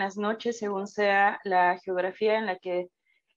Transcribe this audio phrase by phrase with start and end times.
[0.00, 2.88] buenas noches, según sea la geografía en la que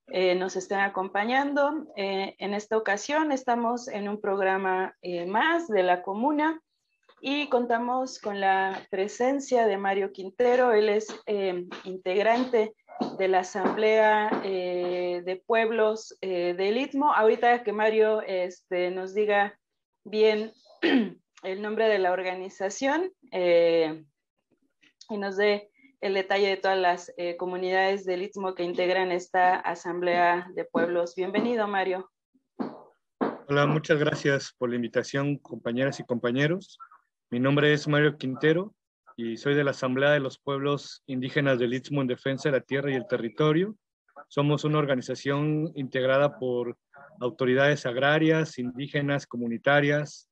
[0.08, 1.88] eh, nos estén acompañando.
[1.98, 6.62] Eh, en esta ocasión estamos en un programa eh, más de la comuna
[7.20, 10.72] y contamos con la presencia de Mario Quintero.
[10.72, 11.08] Él es
[11.84, 12.74] integrante
[13.18, 17.14] de la Asamblea de Pueblos del Istmo.
[17.14, 19.60] Ahorita que Mario este, nos diga
[20.06, 20.54] bien
[21.44, 25.73] el nombre de la organización y nos dé
[26.04, 31.16] el detalle de todas las eh, comunidades del Istmo que integran esta Asamblea de Pueblos.
[31.16, 32.12] Bienvenido, Mario.
[33.48, 36.78] Hola, muchas gracias por la invitación, compañeras y compañeros.
[37.32, 38.76] Mi nombre es Mario Quintero
[39.16, 42.66] y soy de la Asamblea de los Pueblos Indígenas del Istmo en Defensa de la
[42.66, 43.74] Tierra y el Territorio.
[44.28, 46.76] Somos una organización integrada por
[47.22, 50.30] autoridades agrarias, indígenas, comunitarias,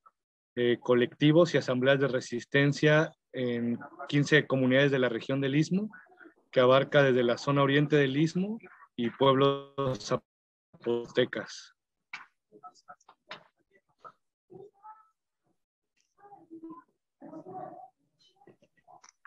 [0.57, 5.89] eh, colectivos y asambleas de resistencia en 15 comunidades de la región del Istmo,
[6.51, 8.59] que abarca desde la zona oriente del Istmo
[8.95, 11.75] y pueblos zapotecas.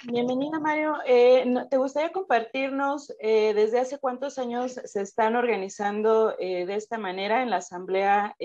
[0.07, 0.99] Bienvenida, Mario.
[1.07, 6.99] Eh, ¿Te gustaría compartirnos eh, desde hace cuántos años se están organizando eh, de esta
[6.99, 8.37] manera en la Asamblea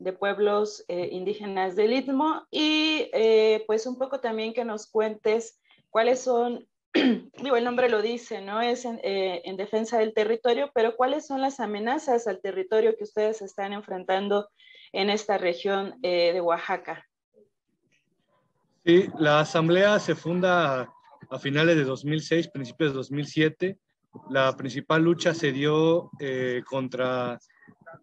[0.00, 5.60] de pueblos eh, indígenas del Istmo y eh, pues un poco también que nos cuentes
[5.90, 8.62] cuáles son, digo, el nombre lo dice, ¿no?
[8.62, 13.42] Es eh, en, defensa del territorio, pero cuáles son las amenazas al territorio que ustedes
[13.42, 14.48] están enfrentando
[14.92, 17.06] en esta región de Oaxaca.
[18.84, 20.92] Sí, la asamblea se funda
[21.28, 23.78] a finales de 2006, principios de 2007.
[24.30, 26.10] La principal lucha se dio
[26.68, 27.38] contra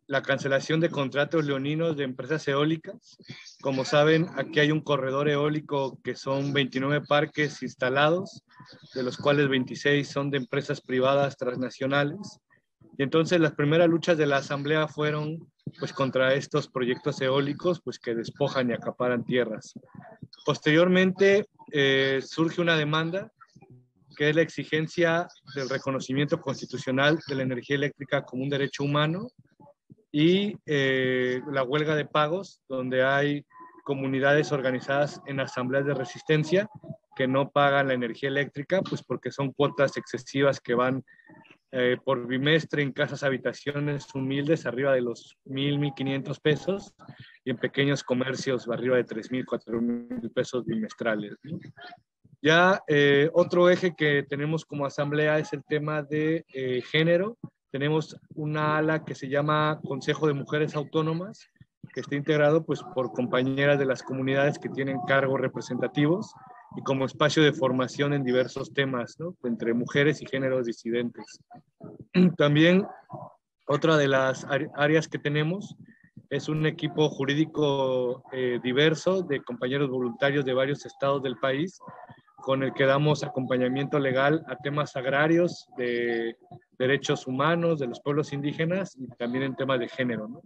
[0.08, 3.18] la cancelación de contratos leoninos de empresas eólicas.
[3.62, 8.44] Como saben, aquí hay un corredor eólico que son 29 parques instalados,
[8.94, 12.40] de los cuales 26 son de empresas privadas transnacionales.
[12.98, 15.38] Y entonces las primeras luchas de la asamblea fueron
[15.80, 19.74] pues contra estos proyectos eólicos pues que despojan y acaparan tierras.
[20.46, 23.32] Posteriormente eh, surge una demanda
[24.16, 29.28] que es la exigencia del reconocimiento constitucional de la energía eléctrica como un derecho humano
[30.20, 33.46] y eh, la huelga de pagos, donde hay
[33.84, 36.68] comunidades organizadas en asambleas de resistencia
[37.16, 41.04] que no pagan la energía eléctrica, pues porque son cuotas excesivas que van
[41.72, 46.96] eh, por bimestre en casas habitaciones humildes arriba de los 1.000, 1.500 pesos
[47.46, 51.36] y en pequeños comercios arriba de 3.000, 4.000 pesos bimestrales.
[52.42, 56.44] Ya eh, otro eje que tenemos como asamblea es el tema de
[56.92, 57.38] género
[57.72, 61.50] tenemos una ala que se llama Consejo de Mujeres Autónomas,
[61.94, 66.34] que está integrado pues, por compañeras de las comunidades que tienen cargos representativos
[66.76, 69.36] y como espacio de formación en diversos temas, ¿no?
[69.44, 71.40] entre mujeres y géneros disidentes.
[72.38, 72.86] También
[73.68, 74.46] otra de las
[74.76, 75.76] áreas que tenemos
[76.30, 81.80] es un equipo jurídico eh, diverso de compañeros voluntarios de varios estados del país
[82.48, 86.38] con el que damos acompañamiento legal a temas agrarios, de
[86.80, 90.30] derechos humanos, de los pueblos indígenas y también en temas de género.
[90.30, 90.42] ¿no?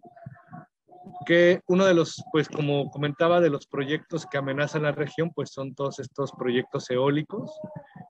[1.28, 5.52] Que uno de los, pues como comentaba, de los proyectos que amenazan la región, pues
[5.52, 7.52] son todos estos proyectos eólicos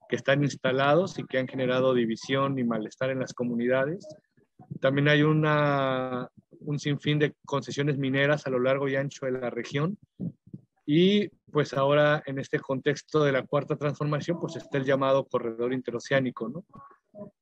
[0.07, 4.07] que están instalados y que han generado división y malestar en las comunidades.
[4.79, 6.29] También hay una,
[6.61, 9.97] un sinfín de concesiones mineras a lo largo y ancho de la región
[10.85, 15.73] y pues ahora en este contexto de la cuarta transformación, pues está el llamado corredor
[15.73, 16.65] interoceánico, ¿no?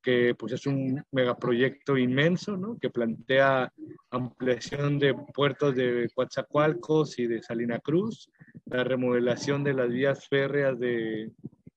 [0.01, 2.77] que pues es un megaproyecto inmenso, ¿no?
[2.79, 3.71] que plantea
[4.09, 8.29] ampliación de puertos de Coatzacoalcos y de Salina Cruz,
[8.65, 11.31] la remodelación de las vías férreas de,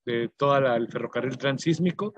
[0.06, 2.14] de todo el ferrocarril transísmico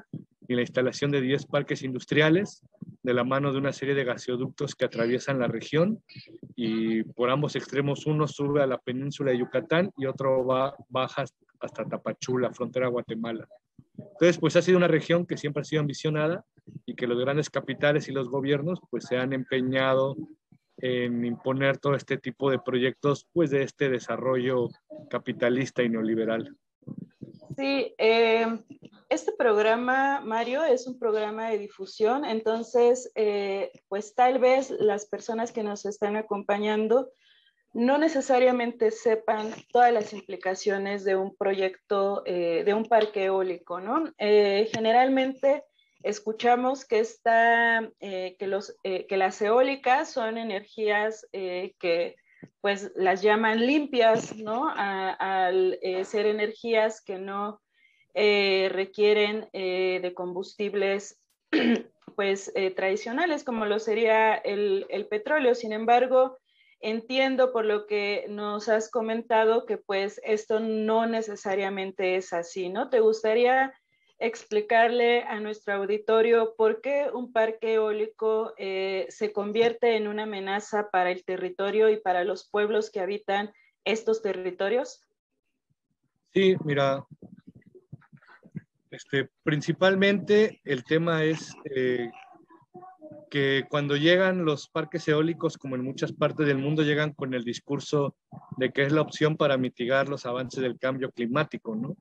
[0.46, 2.62] y la instalación de 10 parques industriales
[3.04, 6.02] de la mano de una serie de gasoductos que atraviesan la región
[6.56, 11.24] y por ambos extremos uno sube a la península de Yucatán y otro va, baja
[11.60, 13.46] hasta Tapachula, frontera Guatemala.
[13.96, 16.44] Entonces, pues ha sido una región que siempre ha sido ambicionada
[16.86, 20.16] y que los grandes capitales y los gobiernos pues se han empeñado
[20.78, 24.68] en imponer todo este tipo de proyectos pues de este desarrollo
[25.10, 26.56] capitalista y neoliberal.
[27.54, 28.46] Sí, eh,
[29.14, 35.52] este programa, Mario, es un programa de difusión, entonces, eh, pues tal vez las personas
[35.52, 37.12] que nos están acompañando
[37.72, 44.12] no necesariamente sepan todas las implicaciones de un proyecto, eh, de un parque eólico, ¿no?
[44.18, 45.64] generalmente
[46.02, 52.16] escuchamos que, está, que, los, que las eólicas son energías que
[52.60, 54.68] pues las llaman limpias, ¿no?
[54.68, 57.60] al ser energías que no
[58.14, 61.20] eh, requieren eh, de combustibles
[62.16, 65.54] pues tradicionales como lo sería el, el, petróleo.
[65.54, 66.38] Sin embargo,
[66.80, 72.88] entiendo por lo que nos has comentado que pues esto no necesariamente es así, ¿no?
[72.88, 73.74] ¿Te gustaría
[74.18, 80.90] explicarle a nuestro auditorio por qué un parque eólico eh, se convierte en una amenaza
[80.90, 83.52] para el territorio y para los pueblos que habitan
[83.84, 85.02] estos territorios?
[86.32, 87.04] Sí, mira,
[88.94, 92.10] este, principalmente el tema es eh,
[93.30, 97.44] que cuando llegan los parques eólicos, como en muchas partes del mundo, llegan con el
[97.44, 98.16] discurso
[98.56, 101.96] de que es la opción para mitigar los avances del cambio climático, ¿no?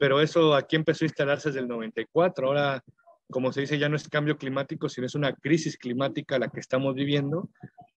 [0.00, 2.46] pero eso aquí empezó a instalarse desde el 94.
[2.46, 2.82] Ahora,
[3.30, 6.58] como se dice, ya no es cambio climático, sino es una crisis climática la que
[6.58, 7.50] estamos viviendo.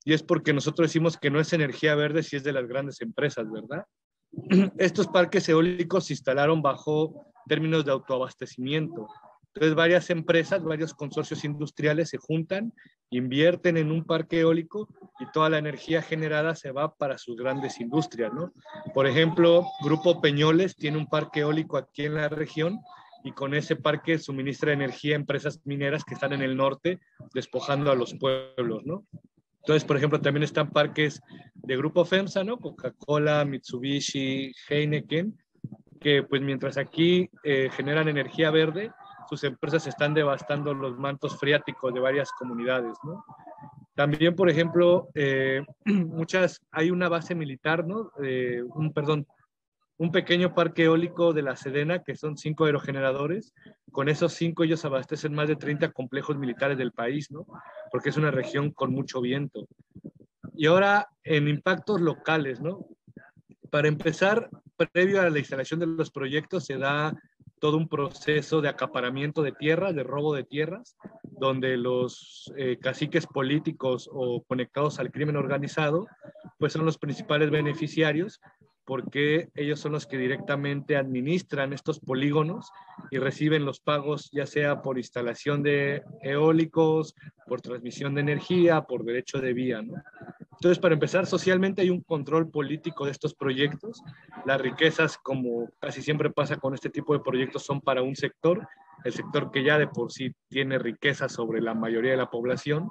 [0.03, 2.99] Y es porque nosotros decimos que no es energía verde si es de las grandes
[2.99, 3.85] empresas, ¿verdad?
[4.77, 9.07] Estos parques eólicos se instalaron bajo términos de autoabastecimiento.
[9.53, 12.73] Entonces, varias empresas, varios consorcios industriales se juntan,
[13.11, 17.79] invierten en un parque eólico y toda la energía generada se va para sus grandes
[17.79, 18.51] industrias, ¿no?
[18.95, 22.79] Por ejemplo, Grupo Peñoles tiene un parque eólico aquí en la región
[23.23, 26.99] y con ese parque suministra energía a empresas mineras que están en el norte,
[27.35, 29.05] despojando a los pueblos, ¿no?
[29.59, 31.21] Entonces, por ejemplo, también están parques
[31.53, 32.57] de Grupo FEMSA, ¿no?
[32.57, 35.37] Coca-Cola, Mitsubishi, Heineken,
[36.03, 38.91] que pues mientras aquí eh, generan energía verde,
[39.29, 42.97] sus empresas están devastando los mantos freáticos de varias comunidades.
[43.95, 48.11] También, por ejemplo, eh, muchas, hay una base militar, ¿no?
[48.21, 49.25] Eh, un, perdón,
[49.97, 53.53] un pequeño parque eólico de la Sedena, que son cinco aerogeneradores.
[53.91, 57.45] Con esos cinco ellos abastecen más de 30 complejos militares del país, ¿no?
[57.91, 59.67] Porque es una región con mucho viento.
[60.55, 62.85] Y ahora en impactos locales, ¿no?
[63.69, 67.15] Para empezar, previo a la instalación de los proyectos se da
[67.59, 73.25] todo un proceso de acaparamiento de tierras, de robo de tierras, donde los eh, caciques
[73.25, 76.07] políticos o conectados al crimen organizado,
[76.59, 78.41] pues son los principales beneficiarios
[78.85, 82.69] porque ellos son los que directamente administran estos polígonos
[83.11, 87.15] y reciben los pagos ya sea por instalación de eólicos,
[87.47, 89.81] por transmisión de energía, por derecho de vía.
[89.81, 89.93] ¿no?
[90.63, 94.01] Entonces, para empezar, socialmente hay un control político de estos proyectos.
[94.45, 98.65] Las riquezas, como casi siempre pasa con este tipo de proyectos, son para un sector,
[99.03, 102.89] el sector que ya de por sí tiene riqueza sobre la mayoría de la población.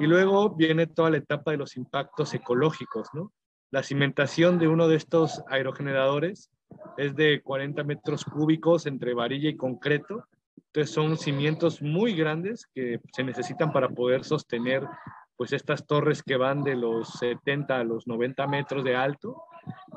[0.00, 3.34] Y luego viene toda la etapa de los impactos ecológicos, ¿no?
[3.70, 6.50] La cimentación de uno de estos aerogeneradores
[6.96, 10.24] es de 40 metros cúbicos entre varilla y concreto.
[10.68, 14.88] Entonces son cimientos muy grandes que se necesitan para poder sostener
[15.36, 19.42] pues estas torres que van de los 70 a los 90 metros de alto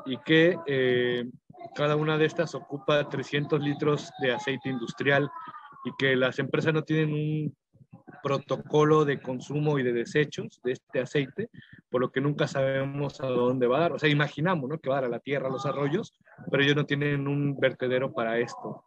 [0.06, 1.24] y que eh,
[1.74, 5.30] cada una de estas ocupa 300 litros de aceite industrial
[5.84, 7.56] y que las empresas no tienen un
[8.22, 11.50] protocolo de consumo y de desechos de este aceite,
[11.88, 13.92] por lo que nunca sabemos a dónde va a dar.
[13.92, 14.78] O sea, imaginamos ¿no?
[14.78, 16.14] que va a dar a la tierra, a los arroyos,
[16.50, 18.84] pero ellos no tienen un vertedero para esto.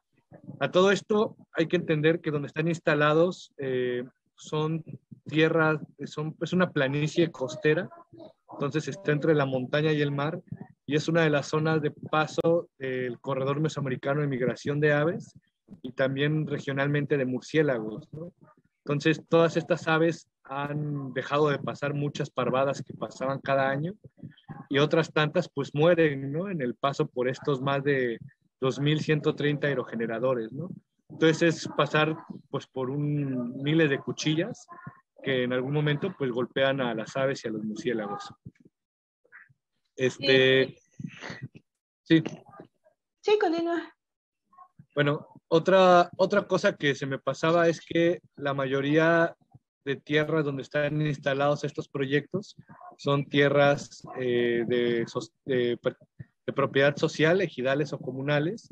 [0.60, 4.04] A todo esto hay que entender que donde están instalados eh,
[4.42, 4.84] son
[5.26, 7.90] tierras, es una planicie costera,
[8.52, 10.42] entonces está entre la montaña y el mar
[10.86, 15.34] y es una de las zonas de paso del corredor mesoamericano de migración de aves
[15.82, 18.10] y también regionalmente de murciélagos.
[18.84, 23.94] Entonces, todas estas aves han dejado de pasar muchas parvadas que pasaban cada año
[24.70, 26.50] y otras tantas pues mueren ¿no?
[26.50, 28.20] en el paso por estos más de
[28.60, 30.52] 2.130 aerogeneradores.
[30.52, 30.70] ¿no?
[31.12, 32.16] Entonces es pasar
[32.50, 34.68] pues por un miles de cuchillas
[35.24, 38.34] que en algún momento pues golpean a las aves y a los murciélagos.
[39.96, 40.76] Este,
[42.02, 42.24] sí.
[43.20, 43.94] Sí, continúa.
[44.96, 49.36] Bueno, otra, otra cosa que se me pasaba es que la mayoría
[49.86, 52.56] de tierras donde están instalados estos proyectos
[52.98, 55.06] son tierras eh, de,
[55.46, 55.80] de,
[56.46, 58.70] de, propiedad social, ejidales o comunales,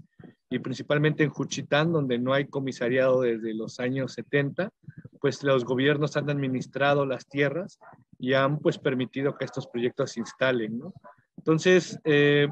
[0.49, 4.71] y principalmente en Juchitán, donde no hay comisariado desde los años 70,
[5.19, 7.79] pues los gobiernos han administrado las tierras
[8.17, 10.93] y han pues permitido que estos proyectos se instalen, ¿no?
[11.37, 12.47] Entonces, eh,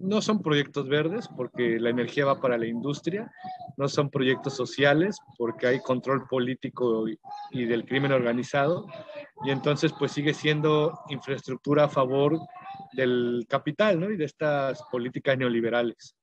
[0.00, 3.30] no son proyectos verdes porque la energía va para la industria,
[3.76, 7.06] no son proyectos sociales porque hay control político
[7.52, 8.86] y, del crimen organizado,
[9.44, 12.38] y entonces pues sigue siendo infraestructura a favor
[12.92, 14.10] del capital, ¿no?
[14.10, 16.16] Y de estas políticas neoliberales.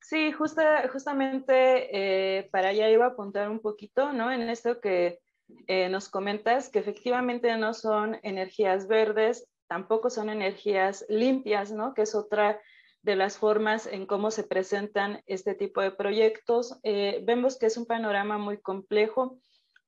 [0.00, 4.30] Sí, justa, justamente eh, para allá iba a apuntar un poquito, ¿no?
[4.30, 5.18] En esto que
[5.66, 11.94] eh, nos comentas, que efectivamente no son energías verdes, tampoco son energías limpias, ¿no?
[11.94, 12.60] Que es otra
[13.06, 16.76] de las formas en cómo se presentan este tipo de proyectos.
[16.82, 19.38] Eh, vemos que es un panorama muy complejo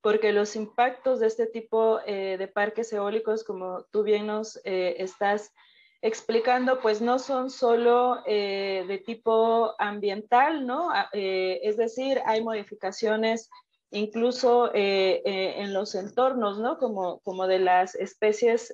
[0.01, 4.95] porque los impactos de este tipo eh, de parques eólicos, como tú bien nos eh,
[4.99, 5.53] estás
[6.01, 10.89] explicando, pues no son solo de tipo ambiental, ¿no?
[10.89, 13.49] Ah, es decir, hay modificaciones
[13.91, 16.77] incluso en los entornos, ¿no?
[16.77, 18.73] Como, como de las especies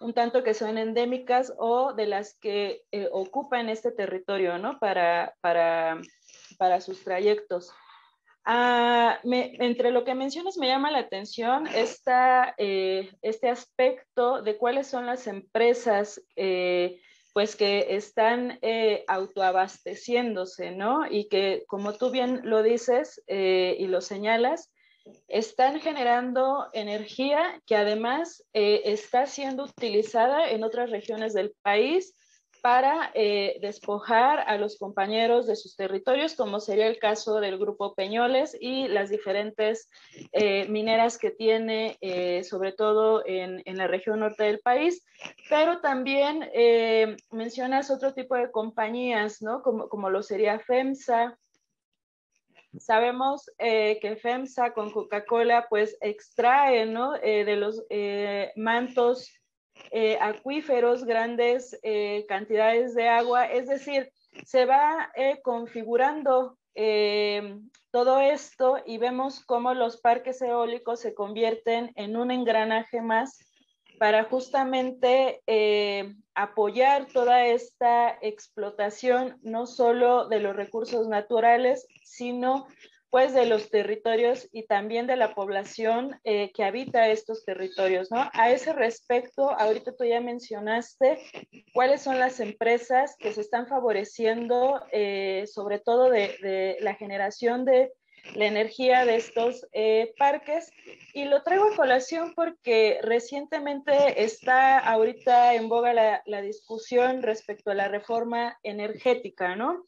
[0.00, 4.78] un tanto que son endémicas o de las que eh, ocupan este territorio, ¿no?
[4.78, 6.00] Para, para,
[6.58, 7.72] para sus trayectos.
[8.44, 14.86] Ah, entre lo que mencionas me llama la atención esta, eh, este aspecto de cuáles
[14.86, 17.00] son las empresas eh,
[17.32, 18.58] pues que están
[19.08, 21.06] autoabasteciéndose, ¿no?
[21.10, 24.72] Y que como tú bien lo dices y lo señalas,
[25.28, 32.14] están generando energía que además eh, está siendo utilizada en otras regiones del país
[32.62, 37.94] para eh, despojar a los compañeros de sus territorios, como sería el caso del grupo
[37.94, 39.88] Peñoles y las diferentes
[40.32, 41.96] eh, mineras que tiene,
[42.42, 45.04] sobre todo en, la región norte del país.
[45.48, 46.50] Pero también
[47.30, 49.62] mencionas otro tipo de compañías, ¿no?
[49.62, 51.38] Como, como lo sería FEMSA,
[52.78, 57.14] Sabemos eh, que FEMSA con Coca-Cola pues extrae ¿no?
[57.16, 59.32] Eh, de los eh, mantos
[60.20, 61.78] acuíferos grandes
[62.28, 64.10] cantidades de agua, es decir,
[64.46, 66.56] se va configurando
[67.90, 73.38] todo esto y vemos cómo los parques eólicos se convierten en un engranaje más
[73.98, 75.42] para justamente
[76.36, 82.66] apoyar toda esta explotación, no solo de los recursos naturales, sino
[83.10, 88.28] pues de los territorios y también de la población eh, que habita estos territorios, ¿no?
[88.34, 91.18] A ese respecto, ahorita tú ya mencionaste
[91.72, 97.92] cuáles son las empresas que se están favoreciendo, eh, sobre todo de, la generación de
[98.34, 100.70] la energía de estos eh, parques.
[101.14, 107.70] Y lo traigo a colación porque recientemente está ahorita en boga la, la discusión respecto
[107.70, 109.84] a la reforma energética, ¿no?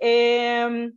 [0.00, 0.92] Eh,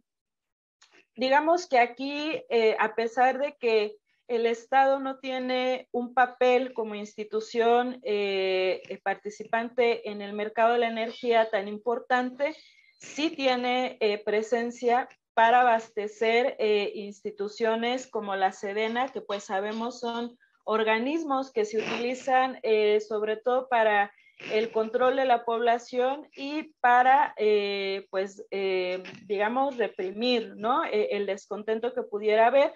[1.15, 3.97] digamos que aquí, eh, a pesar de que
[4.29, 10.87] el Estado no tiene un papel como institución eh, participante en el mercado de la
[10.87, 12.55] energía tan importante,
[12.97, 16.55] sí tiene presencia para abastecer
[16.93, 22.59] instituciones como la Sedena, que pues sabemos son organismos que se utilizan
[23.01, 24.11] sobre todo para
[24.51, 30.83] el control de la población y para, eh, pues, eh, digamos, reprimir, ¿no?
[30.85, 32.73] El descontento que pudiera haber.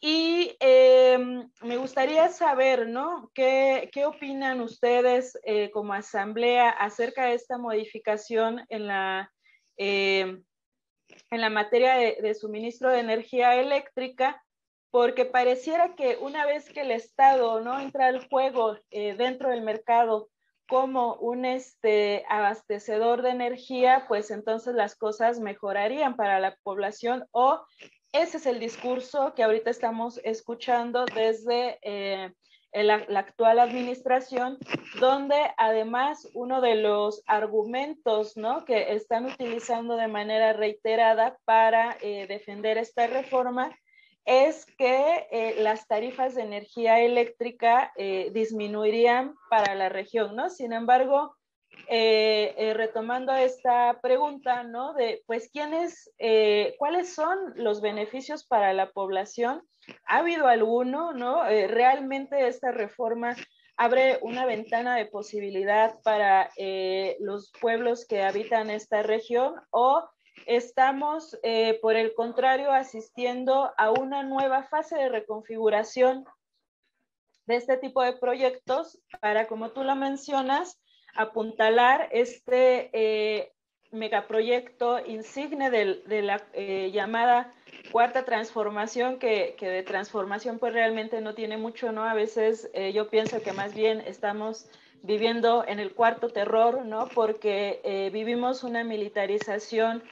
[0.00, 3.30] Y me gustaría saber, ¿no?
[3.34, 9.32] ¿Qué, qué opinan ustedes eh, como asamblea acerca de esta modificación en la,
[11.30, 14.40] en la materia de, suministro de energía eléctrica?
[14.90, 20.28] porque pareciera que una vez que el Estado no entra al juego dentro del mercado
[20.68, 27.64] como un este, abastecedor de energía, pues entonces las cosas mejorarían para la población o
[28.12, 32.32] ese es el discurso que ahorita estamos escuchando desde eh,
[32.82, 34.58] la, actual administración,
[34.98, 38.64] donde además uno de los argumentos ¿no?
[38.64, 43.70] que están utilizando de manera reiterada para eh, defender esta reforma
[44.24, 50.48] es que eh, las tarifas de energía eléctrica eh, disminuirían para la región, ¿no?
[50.48, 51.36] Sin embargo,
[51.88, 54.94] eh, retomando esta pregunta, ¿no?
[54.94, 56.10] De, pues, ¿quiénes,
[56.78, 59.62] cuáles son los beneficios para la población?
[60.06, 61.44] ¿Ha habido alguno, no?
[61.44, 63.36] ¿Realmente esta reforma
[63.76, 66.50] abre una ventana de posibilidad para
[67.20, 70.08] los pueblos que habitan esta región o
[70.46, 76.24] estamos, eh, por el contrario, asistiendo a una nueva fase de reconfiguración
[77.46, 80.80] de este tipo de proyectos para, como tú lo mencionas,
[81.14, 83.52] apuntalar este eh,
[83.92, 87.52] megaproyecto insigne de, la eh, llamada
[87.92, 92.04] cuarta transformación, que, que, de transformación pues realmente no tiene mucho, ¿no?
[92.04, 94.66] A veces yo pienso que más bien estamos
[95.02, 97.08] viviendo en el cuarto terror, ¿no?
[97.08, 100.02] Porque vivimos una militarización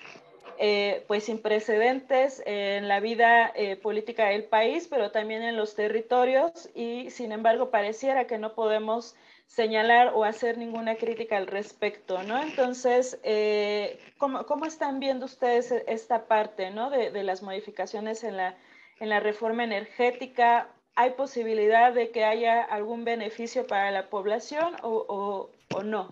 [0.65, 5.75] eh, pues sin precedentes en la vida eh, política del país, pero también en los
[5.75, 9.17] territorios y sin embargo pareciera que no podemos
[9.53, 12.43] señalar o hacer ninguna crítica al respecto, ¿no?
[12.43, 16.89] Entonces, eh, ¿cómo, ¿cómo, están viendo ustedes esta parte, ¿no?
[16.89, 18.57] De, de, las modificaciones en la,
[18.99, 20.73] en la reforma energética.
[20.95, 26.11] ¿Hay posibilidad de que haya algún beneficio para la población o, o, o no?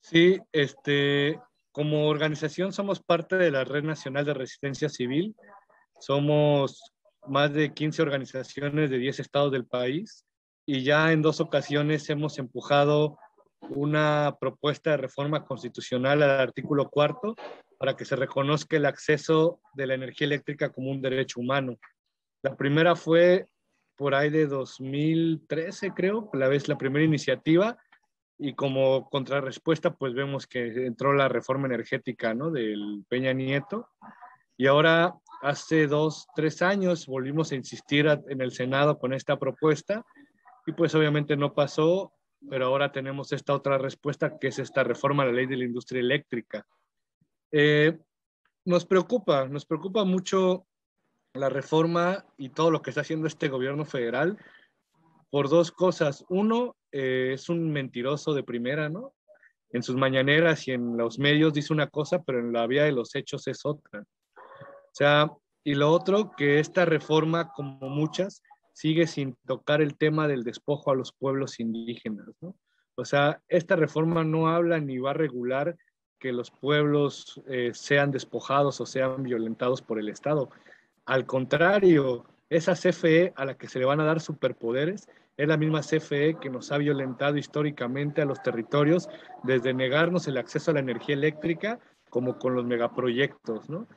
[0.00, 1.40] Sí, este,
[1.72, 5.34] como organización somos parte de la Red Nacional de Resistencia Civil.
[5.98, 6.92] Somos
[7.26, 10.24] más de 15 organizaciones de 10 estados del país
[10.68, 13.18] y ya en dos ocasiones hemos empujado
[13.70, 17.36] una propuesta de reforma constitucional al artículo cuarto
[17.78, 21.78] para que se reconozca el acceso de la energía eléctrica como un derecho humano.
[22.42, 23.46] La primera fue
[23.96, 27.78] por ahí de 2013, creo, la vez la primera iniciativa
[28.36, 32.50] y como contrarrespuesta pues vemos que entró la reforma energética ¿no?
[32.50, 33.88] del Peña Nieto
[34.58, 40.04] y ahora hace dos, tres años volvimos a insistir en el Senado con esta propuesta
[40.68, 42.12] y pues obviamente no pasó,
[42.50, 45.64] pero ahora tenemos esta otra respuesta que es esta reforma a la ley de la
[45.64, 46.66] industria eléctrica.
[47.50, 47.98] Eh,
[48.66, 50.66] nos preocupa, nos preocupa mucho
[51.32, 54.36] la reforma y todo lo que está haciendo este gobierno federal
[55.30, 56.26] por dos cosas.
[56.28, 59.14] Uno, eh, es un mentiroso de primera, ¿no?
[59.70, 62.92] En sus mañaneras y en los medios dice una cosa, pero en la vía de
[62.92, 64.00] los hechos es otra.
[64.00, 65.30] O sea,
[65.64, 68.42] y lo otro, que esta reforma, como muchas,
[68.78, 72.54] sigue sin tocar el tema del despojo a los pueblos indígenas, ¿no?
[72.94, 75.76] O sea, esta reforma no habla ni va a regular
[76.20, 80.48] que los pueblos eh, sean despojados o sean violentados por el Estado.
[81.06, 85.56] Al contrario, esa CFE a la que se le van a dar superpoderes es la
[85.56, 89.08] misma CFE que nos ha violentado históricamente a los territorios
[89.42, 91.80] desde negarnos el acceso a la energía eléctrica
[92.10, 93.88] como con los megaproyectos, ¿no?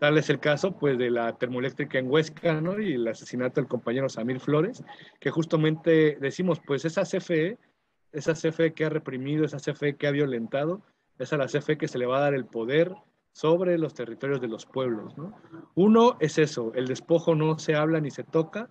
[0.00, 2.60] Tal es el caso, pues, de la termoeléctrica en Huesca.
[2.80, 4.82] Y el asesinato del compañero Samir Flores,
[5.20, 7.58] que justamente decimos, pues, esa CFE,
[8.12, 10.82] esa CFE que ha reprimido, esa CFE que ha violentado,
[11.18, 12.94] es a la CFE que se le va a dar el poder
[13.32, 15.34] sobre los territorios de los pueblos, ¿no?
[15.74, 18.70] Uno es eso, el despojo no se habla ni se toca,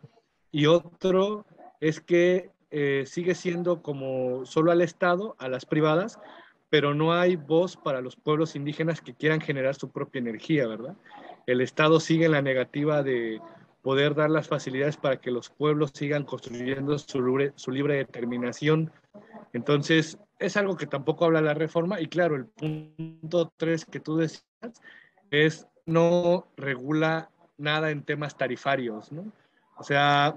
[0.51, 1.45] y otro
[1.79, 6.19] es que eh, sigue siendo como solo al Estado, a las privadas,
[6.69, 10.95] pero no hay voz para los pueblos indígenas que quieran generar su propia energía, ¿verdad?
[11.45, 13.39] El Estado sigue en la negativa de
[13.81, 18.91] poder dar las facilidades para que los pueblos sigan construyendo su libre, su libre determinación.
[19.53, 24.17] Entonces, es algo que tampoco habla la reforma y claro, el punto tres que tú
[24.17, 24.43] decías
[25.29, 29.31] es no regula nada en temas tarifarios, ¿no?
[29.77, 30.35] O sea,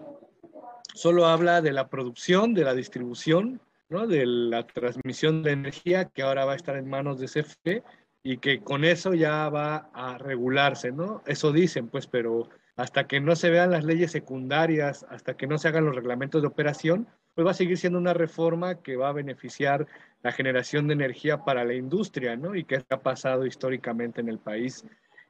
[0.95, 6.45] solo habla de la producción, de la distribución, de la transmisión de energía que ahora
[6.45, 7.83] va a estar en manos de CFE
[8.23, 11.23] y que con eso ya va a regularse, ¿no?
[11.27, 15.57] Eso dicen, pues, pero hasta que no se vean las leyes secundarias, hasta que no
[15.57, 19.09] se hagan los reglamentos de operación, pues va a seguir siendo una reforma que va
[19.09, 19.87] a beneficiar
[20.23, 22.55] la generación de energía para la industria, ¿no?
[22.55, 24.85] Y que ha pasado históricamente en el país.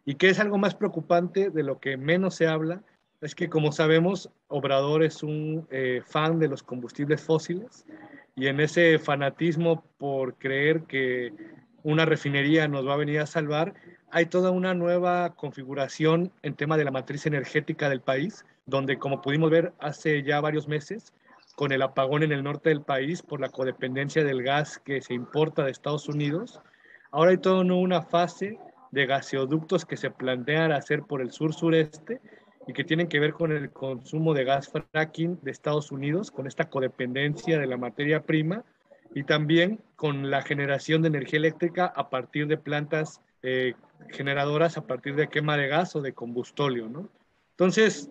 [0.05, 2.83] Y que es algo más preocupante de lo que menos se habla,
[3.21, 7.85] es que como sabemos, Obrador es un eh, fan de los combustibles fósiles
[8.37, 11.33] y en ese fanatismo por creer que
[11.83, 13.75] una refinería nos va a venir a salvar,
[14.11, 19.21] hay toda una nueva configuración en tema de la matriz energética del país, donde como
[19.21, 21.13] pudimos ver hace ya varios meses,
[21.57, 25.15] con el apagón en el norte del país por la codependencia del gas que se
[25.15, 26.61] importa de Estados Unidos,
[27.11, 28.59] ahora hay toda una fase
[28.93, 32.21] de gaseoductos que se plantean hacer por el sur-sureste
[32.69, 36.47] y que tienen que ver con el consumo de gas fracking de Estados Unidos, con
[36.47, 38.63] esta codependencia de la materia prima
[39.15, 43.73] y también con la generación de energía eléctrica a partir de plantas eh,
[44.11, 47.09] generadoras a partir de quema de gas o de combustóleo, ¿no?
[47.53, 48.11] Entonces,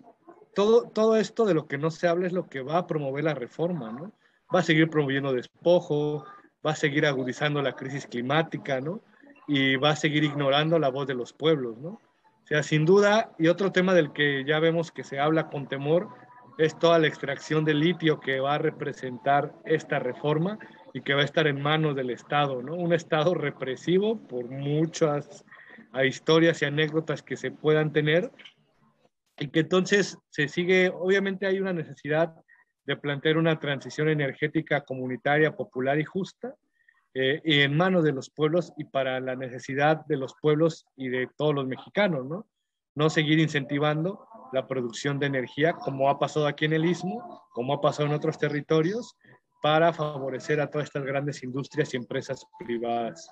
[0.56, 3.22] todo, todo esto de lo que no se habla es lo que va a promover
[3.22, 4.12] la reforma, ¿no?
[4.52, 6.24] Va a seguir promoviendo despojo,
[6.66, 9.02] va a seguir agudizando la crisis climática, ¿no?
[9.46, 12.00] Y va a seguir ignorando la voz de los pueblos, ¿no?
[12.48, 16.08] Sea, sin duda, y otro tema del que ya vemos que se habla con temor,
[16.56, 20.58] es toda la extracción de litio que va a representar esta reforma
[20.94, 22.74] y que va a estar en manos del Estado, ¿no?
[22.74, 25.44] Un Estado represivo por muchas
[26.02, 28.32] historias y anécdotas que se puedan tener
[29.38, 32.34] y que entonces se sigue, obviamente hay una necesidad
[32.86, 36.54] de plantear una transición energética comunitaria, popular y justa,
[37.20, 41.08] eh, y en manos de los pueblos y para la necesidad de los pueblos y
[41.08, 42.46] de todos los mexicanos, ¿no?
[42.94, 47.74] No seguir incentivando la producción de energía como ha pasado aquí en el Istmo, como
[47.74, 49.16] ha pasado en otros territorios,
[49.60, 53.28] para favorecer a todas estas grandes industrias y empresas privadas.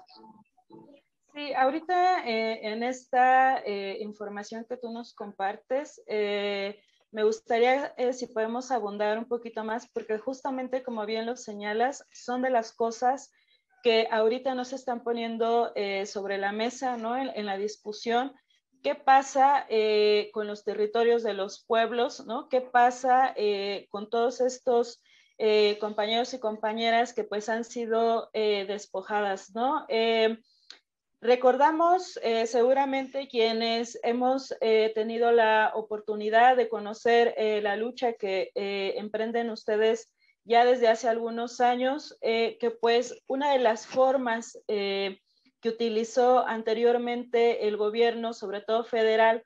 [1.32, 8.72] Sí, ahorita eh, en esta eh, información que tú nos compartes, me gustaría si podemos
[8.72, 13.30] abundar un poquito más, porque justamente como bien lo señalas, son de las cosas
[13.86, 17.16] que ahorita no se están poniendo eh, sobre la mesa, ¿no?
[17.16, 18.34] En, la discusión.
[18.82, 22.48] ¿Qué pasa eh, con los territorios de los pueblos, ¿no?
[22.48, 25.00] ¿Qué pasa eh, con todos estos
[25.78, 29.86] compañeros y compañeras que pues han sido despojadas, ¿no?
[31.20, 34.54] Recordamos seguramente quienes hemos
[34.94, 40.10] tenido la oportunidad de conocer la lucha que emprenden ustedes
[40.46, 45.18] ya desde hace algunos años, que pues una de las formas que
[45.64, 49.44] utilizó anteriormente el gobierno, sobre todo federal,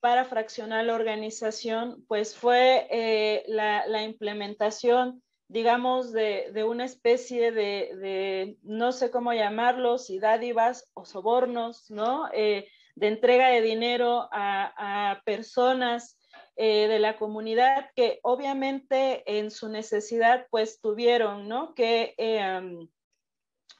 [0.00, 8.90] para fraccionar la organización, pues fue la, la, implementación digamos, de, una especie de, no
[8.90, 12.30] sé cómo llamarlos, si dádivas o sobornos, ¿no?
[12.32, 16.18] Eh, de entrega de dinero a, personas
[16.56, 21.74] eh, de la comunidad que obviamente en su necesidad pues tuvieron, ¿no?
[21.74, 22.88] Que, eh,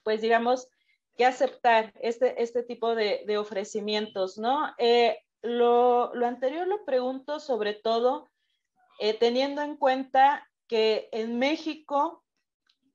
[0.04, 0.68] pues digamos,
[1.16, 4.74] que aceptar este, este tipo de, ofrecimientos, ¿no?
[5.42, 8.28] Lo, lo, anterior lo pregunto sobre todo
[9.18, 12.22] teniendo en cuenta que en México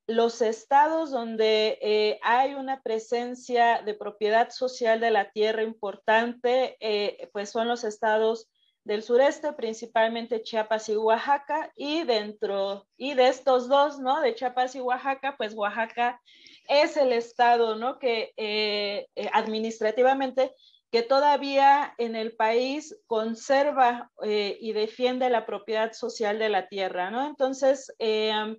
[0.07, 7.29] los estados donde eh, hay una presencia de propiedad social de la tierra importante, eh,
[7.33, 8.49] pues son los estados
[8.87, 14.21] del sureste, principalmente Chiapas y Oaxaca, y dentro, y de estos dos, ¿no?
[14.21, 16.21] De Chiapas y Oaxaca, pues Oaxaca
[16.69, 17.99] es el estado, ¿no?
[17.99, 20.53] Que eh, administrativamente
[20.89, 27.11] que todavía en el país conserva eh, y defiende la propiedad social de la tierra,
[27.11, 27.27] ¿no?
[27.27, 28.55] Entonces, eh,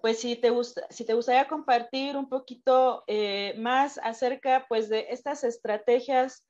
[0.00, 5.08] pues si te, gusta, si te gustaría compartir un poquito eh, más acerca, pues, de
[5.10, 6.45] estas estrategias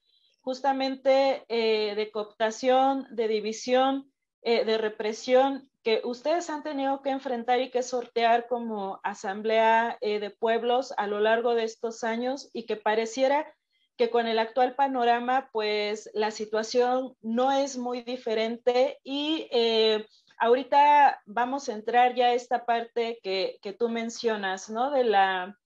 [0.46, 7.82] justamente de cooptación, de división, de represión que ustedes han tenido que enfrentar y que
[7.82, 13.52] sortear como asamblea de pueblos a lo largo de estos años y que pareciera
[13.96, 20.06] que con el actual panorama, pues la situación no es muy diferente y eh,
[20.38, 24.90] ahorita vamos a entrar ya a esta parte que, que tú mencionas, ¿no?
[24.90, 25.56] De la,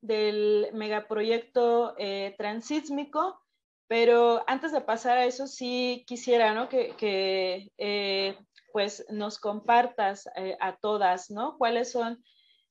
[0.00, 3.40] del megaproyecto eh, transísmico,
[3.88, 6.68] pero antes de pasar a eso, sí quisiera, ¿no?
[6.68, 8.38] Que, eh,
[8.72, 11.56] pues nos compartas eh, a todas, ¿no?
[11.56, 12.22] ¿Cuáles son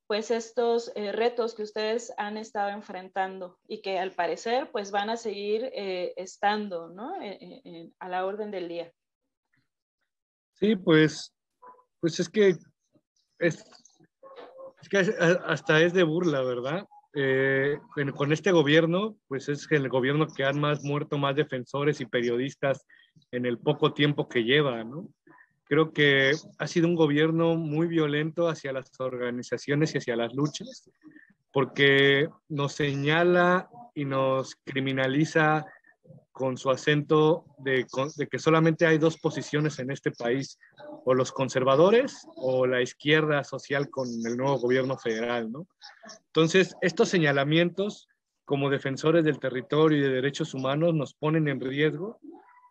[0.07, 5.09] pues estos eh, retos que ustedes han estado enfrentando y que al parecer pues van
[5.09, 7.19] a seguir estando ¿no?
[7.23, 8.93] E, a la orden del día.
[10.53, 11.33] Sí, pues,
[11.99, 12.55] pues es que,
[13.39, 13.63] es,
[14.91, 14.97] que
[15.43, 16.85] hasta es de burla, ¿verdad?
[17.17, 17.79] Eh,
[18.13, 22.85] con este gobierno, pues es el gobierno que han más muerto más defensores y periodistas
[23.31, 24.83] en el poco tiempo que lleva.
[25.63, 30.91] Creo que ha sido un gobierno muy violento hacia las organizaciones y hacia las luchas,
[31.53, 35.65] porque nos señala y nos criminaliza
[36.31, 37.87] con su acento de,
[38.29, 40.59] que solamente hay dos posiciones en este país,
[41.05, 45.67] o los conservadores o la izquierda social con el nuevo gobierno federal, ¿no?
[46.27, 48.09] Entonces, estos señalamientos
[48.43, 52.19] como defensores del territorio y de derechos humanos nos ponen en riesgo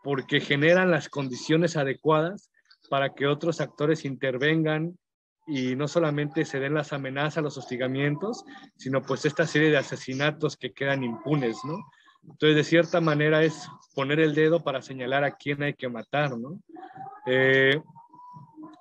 [0.02, 2.50] porque generan las condiciones adecuadas
[2.90, 4.98] para que otros actores intervengan
[5.46, 8.44] y no solamente se den las amenazas, los hostigamientos,
[8.76, 11.78] sino pues esta serie de asesinatos que quedan impunes, ¿no?
[12.30, 16.36] Entonces, de cierta manera es poner el dedo para señalar a quién hay que matar,
[16.36, 16.58] ¿no?
[17.26, 17.80] Eh,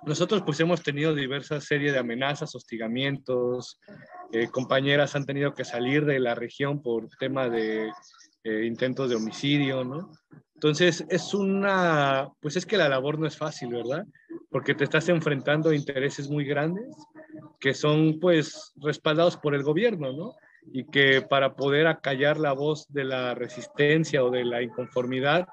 [0.05, 3.79] nosotros pues hemos tenido diversas series de amenazas, hostigamientos,
[4.31, 7.89] eh, compañeras han tenido que salir de la región por tema de
[8.43, 10.11] eh, intentos de homicidio, ¿no?
[10.55, 14.05] Entonces, es una, pues es que la labor no es fácil, ¿verdad?
[14.49, 16.85] Porque te estás enfrentando a intereses muy grandes
[17.59, 20.35] que son, pues, respaldados por el gobierno, ¿no?
[20.71, 25.47] Y que para poder acallar la voz de la resistencia o de la inconformidad,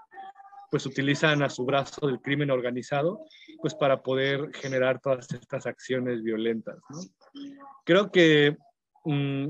[0.70, 3.24] pues utilizan a su brazo del crimen organizado,
[3.60, 7.00] pues para poder generar todas estas acciones violentas, ¿no?
[7.84, 8.56] Creo que
[9.04, 9.48] mm,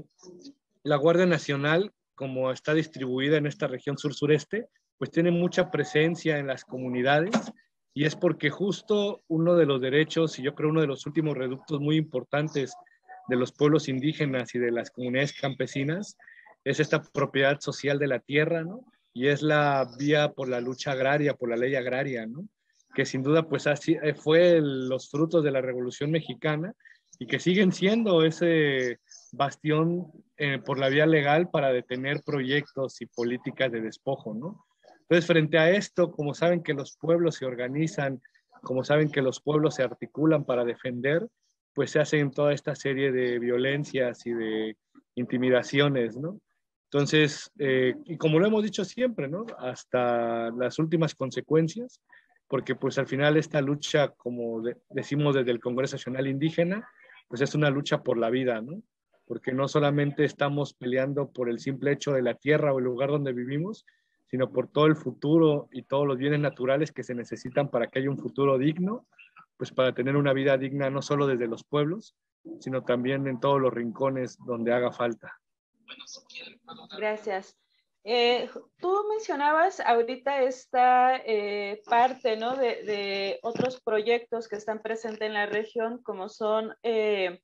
[0.85, 6.47] la Guardia Nacional, como está distribuida en esta región sur-sureste, pues tiene mucha presencia en
[6.47, 7.53] las comunidades
[7.93, 11.37] y es porque justo uno de los derechos y yo creo uno de los últimos
[11.37, 12.75] reductos muy importantes
[13.29, 16.17] de los pueblos indígenas y de las comunidades campesinas
[16.65, 18.85] es esta propiedad social de la tierra, ¿no?
[19.13, 22.49] Y es la vía por la lucha agraria, por la ley agraria, ¿no?
[22.95, 26.75] Que sin duda pues eh, fue los frutos de la Revolución Mexicana
[27.19, 28.99] y que siguen siendo ese
[29.33, 34.65] bastión eh, por la vía legal para detener proyectos y políticas de despojo, ¿no?
[35.03, 38.23] Entonces, frente a esto, como saben que los pueblos se organizan,
[38.63, 41.27] como saben que los pueblos se articulan para defender,
[41.81, 44.77] pues se hacen toda esta serie de violencias y de
[45.15, 46.39] intimidaciones, ¿no?
[46.85, 49.47] Entonces, eh, y como lo hemos dicho siempre, ¿no?
[49.59, 52.03] Hasta las últimas consecuencias,
[52.49, 56.87] porque pues al final esta lucha, como decimos desde el Congreso Nacional Indígena,
[57.29, 58.83] pues es una lucha por la vida, ¿no?
[59.25, 63.09] Porque no solamente estamos peleando por el simple hecho de la tierra o el lugar
[63.09, 63.87] donde vivimos,
[64.27, 68.01] sino por todo el futuro y todos los bienes naturales que se necesitan para que
[68.01, 69.07] haya un futuro digno,
[69.61, 72.17] pues para tener una vida digna no solo desde los pueblos,
[72.61, 75.39] sino también en todos los rincones donde haga falta.
[76.97, 77.59] Gracias.
[78.03, 82.57] Eh, tú mencionabas ahorita esta eh, parte ¿no?
[82.57, 87.43] de, otros proyectos que están presentes en la región, como son eh,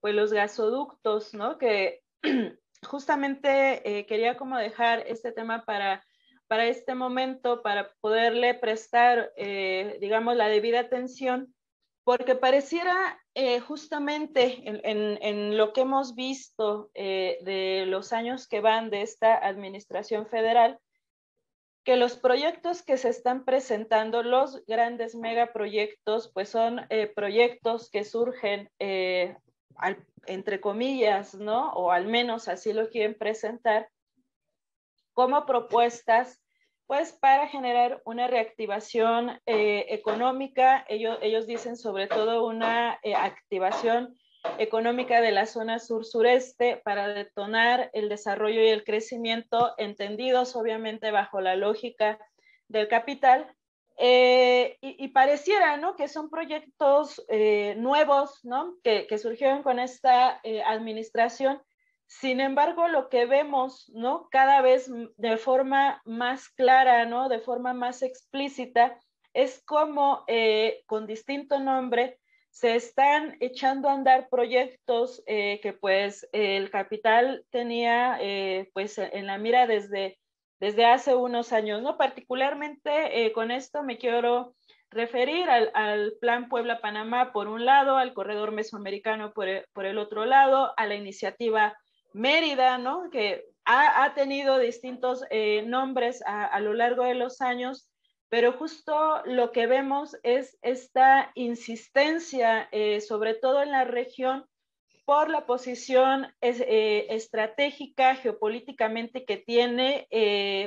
[0.00, 1.58] pues los gasoductos, ¿no?
[1.58, 2.00] que
[2.82, 6.02] justamente quería como dejar este tema para
[6.48, 11.54] para este momento, para poderle prestar, eh, digamos, la debida atención,
[12.08, 18.88] porque pareciera eh, justamente en, lo que hemos visto eh, de los años que van
[18.88, 20.78] de esta administración federal,
[21.84, 26.80] que los proyectos que se están presentando, los grandes megaproyectos, pues son
[27.14, 31.74] proyectos que surgen, entre comillas, ¿no?
[31.74, 33.90] O al menos así lo quieren presentar,
[35.12, 36.40] como propuestas
[36.88, 40.86] pues para generar una reactivación eh, económica.
[40.88, 44.16] Ellos, ellos dicen sobre todo una eh, activación
[44.56, 51.42] económica de la zona sur-sureste para detonar el desarrollo y el crecimiento, entendidos obviamente bajo
[51.42, 52.18] la lógica
[52.68, 53.54] del capital.
[53.98, 55.94] Eh, y, pareciera, ¿no?
[55.94, 57.22] Que son proyectos
[57.76, 58.76] nuevos, ¿no?
[58.82, 61.60] Que, que, surgieron con esta administración
[62.08, 64.28] sin embargo, lo que vemos, ¿no?
[64.30, 67.28] Cada vez de forma más clara, ¿no?
[67.28, 68.98] De forma más explícita,
[69.34, 72.18] es como eh, con distinto nombre
[72.50, 79.26] se están echando a andar proyectos eh, que pues el capital tenía eh, pues en
[79.26, 80.18] la mira desde,
[80.60, 81.98] desde hace unos años, ¿no?
[81.98, 84.54] Particularmente con esto me quiero
[84.90, 90.24] referir al, al Plan Puebla-Panamá por un lado, al Corredor Mesoamericano por por el otro
[90.24, 91.76] lado, a la iniciativa
[92.18, 93.10] Mérida, ¿no?
[93.10, 97.88] Que ha, tenido distintos eh, nombres a, lo largo de los años,
[98.28, 104.46] pero justo lo que vemos es esta insistencia, eh, sobre todo en la región,
[105.04, 110.08] por la posición eh, estratégica geopolíticamente que tiene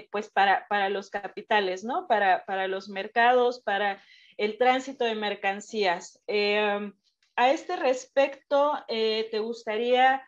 [0.10, 2.08] pues para, para, los capitales, ¿no?
[2.08, 4.02] Para, para, los mercados, para
[4.38, 6.24] el tránsito de mercancías.
[6.28, 10.24] a este respecto, ¿te gustaría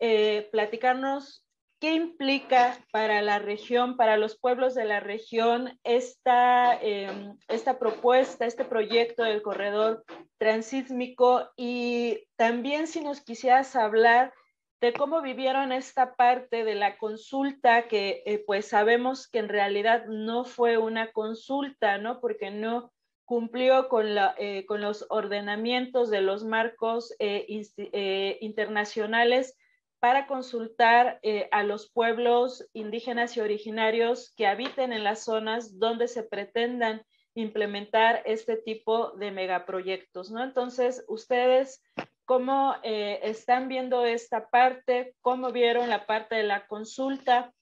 [0.00, 1.44] eh, platicarnos
[1.80, 8.46] qué implica para la región, para los pueblos de la región, esta, em, esta propuesta,
[8.46, 10.04] este proyecto del corredor
[10.38, 14.32] transísmico y también si nos quisieras hablar
[14.80, 20.06] de cómo vivieron esta parte de la consulta que eh, pues sabemos que en realidad
[20.06, 22.20] no fue una consulta, ¿no?
[22.20, 22.92] Porque no
[23.24, 29.56] cumplió con, la, eh, con los ordenamientos de los marcos internacionales
[30.00, 36.08] para consultar eh, a los pueblos indígenas y originarios que habiten en las zonas donde
[36.08, 37.02] se pretendan
[37.34, 40.42] implementar este tipo de megaproyectos, ¿no?
[40.42, 41.82] Entonces, ustedes,
[42.24, 45.14] ¿cómo eh, están viendo esta parte?
[45.20, 47.52] ¿Cómo vieron la parte de la consulta?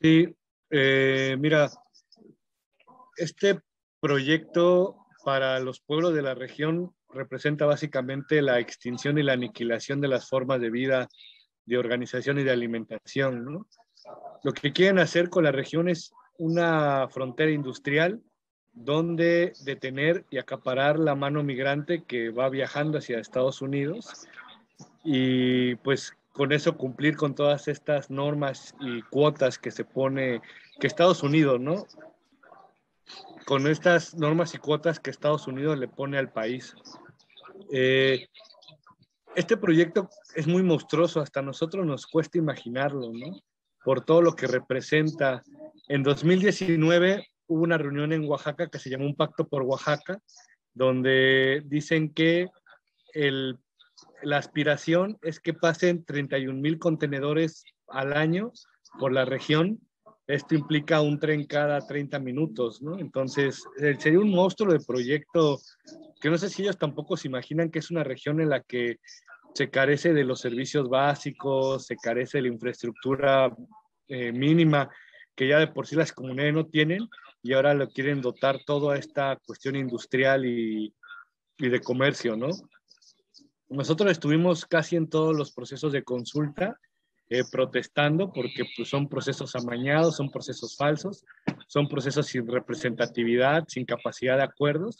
[0.00, 0.34] Sí,
[0.70, 1.70] eh, mira,
[3.16, 3.60] este
[4.00, 10.08] proyecto para los pueblos de la región representa básicamente la extinción y la aniquilación de
[10.08, 11.08] las formas de vida,
[11.64, 13.66] de organización y de alimentación.
[14.42, 18.20] Lo que quieren hacer con la región es una frontera industrial
[18.72, 24.26] donde detener y acaparar la mano migrante que va viajando hacia Estados Unidos
[25.02, 30.42] y pues con eso cumplir con todas estas normas y cuotas que se pone
[30.78, 31.86] que Estados Unidos, ¿no?
[33.44, 36.74] Con estas normas y cuotas que Estados Unidos le pone al país.
[37.72, 38.28] Eh,
[39.36, 43.38] este proyecto es muy monstruoso, hasta nosotros nos cuesta imaginarlo, ¿no?
[43.84, 45.42] Por todo lo que representa.
[45.88, 50.18] En 2019 hubo una reunión en Oaxaca que se llamó Un Pacto por Oaxaca,
[50.74, 52.48] donde dicen que
[53.12, 53.58] el,
[54.22, 58.52] la aspiración es que pasen 31 mil contenedores al año
[58.98, 59.80] por la región.
[60.26, 62.98] Esto implica un tren cada 30 minutos, ¿no?
[62.98, 65.60] Entonces, eh, sería un monstruo de proyecto
[66.20, 68.98] que no sé si ellos tampoco se imaginan que es una región en la que
[69.54, 73.54] se carece de los servicios básicos, se carece de la infraestructura
[74.08, 74.90] eh, mínima
[75.36, 77.08] que ya de por sí las comunidades no tienen
[77.42, 80.92] y ahora lo quieren dotar todo a esta cuestión industrial y,
[81.58, 82.48] y de comercio, ¿no?
[83.68, 86.78] Nosotros estuvimos casi en todos los procesos de consulta
[87.28, 91.24] eh, protestando porque pues, son procesos amañados, son procesos falsos,
[91.66, 94.96] son procesos sin representatividad, sin capacidad de acuerdos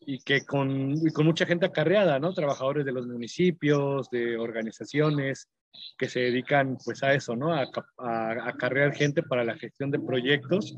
[0.00, 2.32] y que con, mucha gente acarreada, ¿no?
[2.32, 5.48] Trabajadores de los municipios, de organizaciones
[5.96, 7.54] que se dedican pues a eso, ¿no?
[7.54, 10.76] A, a, acarrear gente para la gestión de proyectos.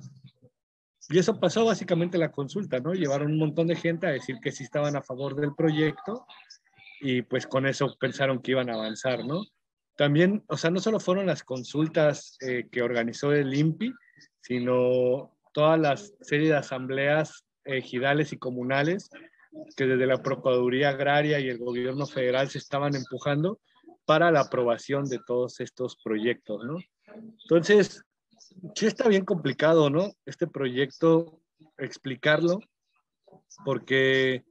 [1.09, 2.93] Y eso pasó básicamente la consulta, ¿no?
[2.93, 6.27] Llevaron un montón de gente a decir que sí estaban a favor del proyecto
[7.01, 9.43] y pues con eso pensaron que iban a avanzar, ¿no?
[9.97, 13.93] También, o sea, no solo fueron las consultas eh, que organizó el INPI,
[14.41, 19.11] sino todas las series de asambleas ejidales y comunales
[19.77, 23.61] que desde la Procuraduría Agraria y el gobierno federal se estaban empujando
[24.05, 26.79] para la aprobación de todos estos proyectos, ¿no?
[27.43, 28.03] Entonces,
[28.75, 30.13] sí está bien complicado, ¿no?
[30.25, 31.41] Este proyecto,
[31.79, 32.61] explicarlo,
[33.65, 34.45] porque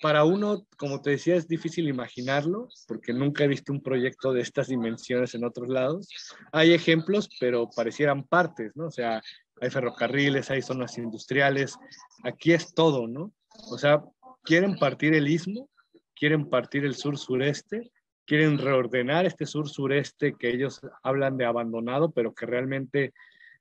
[0.00, 4.40] para uno, como te decía, es difícil imaginarlo, porque nunca he visto un proyecto de
[4.40, 6.08] estas dimensiones en otros lados.
[6.52, 8.86] Hay ejemplos, pero parecieran partes, ¿no?
[8.86, 9.22] O sea,
[9.60, 11.76] hay ferrocarriles, hay zonas industriales,
[12.24, 13.32] aquí es todo, ¿no?
[13.70, 14.02] O sea,
[14.42, 15.70] quieren partir el istmo,
[16.14, 17.90] quieren partir el sur-sureste,
[18.26, 23.12] quieren reordenar este sur-sureste que ellos hablan de abandonado, pero que realmente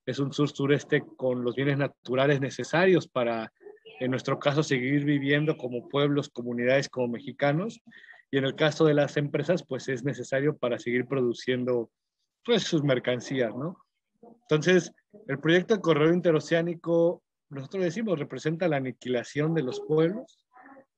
[0.05, 3.51] es un sur-sureste con los bienes naturales necesarios para,
[3.99, 7.81] en nuestro caso, seguir viviendo como pueblos, comunidades, como mexicanos.
[8.31, 11.89] Y en el caso de las empresas, pues es necesario para seguir produciendo
[12.43, 13.77] pues, sus mercancías, ¿no?
[14.41, 14.91] Entonces,
[15.27, 20.45] el proyecto de corredor interoceánico, nosotros decimos, representa la aniquilación de los pueblos,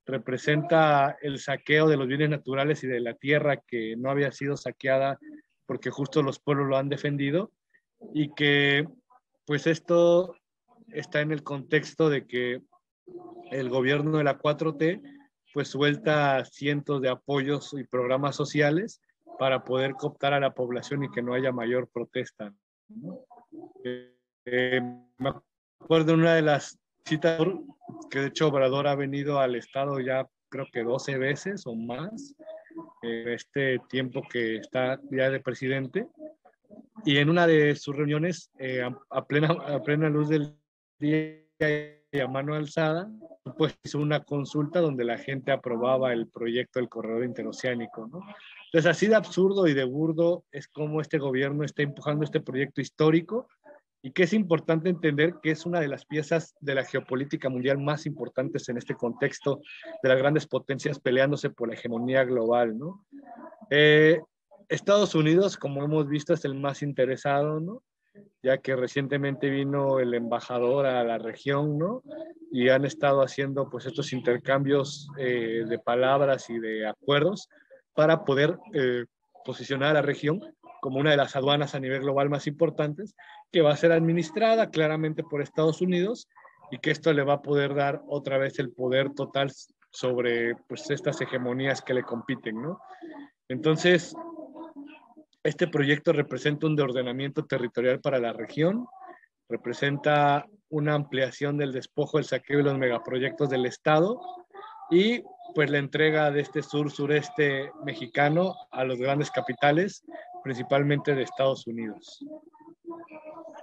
[0.06, 4.56] representa el saqueo de los bienes naturales y de la tierra que no había sido
[4.56, 5.20] saqueada
[5.66, 7.52] porque justo los pueblos lo han defendido
[8.14, 8.88] y que
[9.46, 10.34] pues esto
[10.88, 12.62] está en el contexto de que
[13.52, 15.02] el gobierno de la 4T
[15.54, 19.02] pues suelta cientos de apoyos y programas sociales
[19.40, 22.54] para poder cooptar a la población y que no haya mayor protesta.
[24.46, 24.82] Eh,
[25.18, 25.34] me
[25.80, 27.42] acuerdo una de las citas
[28.10, 32.36] que de hecho Obrador ha venido al Estado ya creo que 12 veces o más
[33.02, 36.08] en este tiempo que está ya de presidente.
[37.06, 40.56] Y en una de sus reuniones, eh, a, plena, a plena luz del
[41.00, 43.10] día a mano alzada,
[43.58, 48.08] pues hizo una consulta donde la gente aprobaba el proyecto del corredor interoceánico.
[48.08, 48.22] ¿no?
[48.66, 52.82] Entonces, así de absurdo y de burdo es como este gobierno está empujando este proyecto
[52.82, 53.48] histórico
[54.02, 57.78] y que es importante entender que es una de las piezas de la geopolítica mundial
[57.80, 59.62] más importantes en este contexto
[60.04, 62.78] de las grandes potencias peleándose por la hegemonía global.
[63.70, 64.22] Eh,
[64.70, 67.84] Estados Unidos, como hemos visto, es el más interesado, ¿no?
[68.48, 72.02] Ya que recientemente vino el embajador a la región, ¿no?
[72.50, 77.50] Y han estado haciendo pues estos intercambios eh, de palabras y de acuerdos
[77.94, 79.04] para poder eh,
[79.44, 80.40] posicionar a la región
[80.80, 83.16] como una de las aduanas a nivel global más importantes,
[83.52, 86.30] que va a ser administrada claramente por Estados Unidos
[86.72, 89.52] y que esto le va a poder dar otra vez el poder total
[89.92, 92.80] sobre pues, estas hegemonías que le compiten, ¿no?
[93.50, 94.16] Entonces,
[95.48, 98.86] este proyecto representa un de ordenamiento territorial para la región,
[99.48, 104.20] representa una ampliación del despojo, el saqueo de los megaproyectos del Estado
[104.92, 105.24] y
[105.56, 110.04] pues la entrega de este sur-sureste mexicano a los grandes capitales,
[110.44, 112.20] principalmente de Estados Unidos.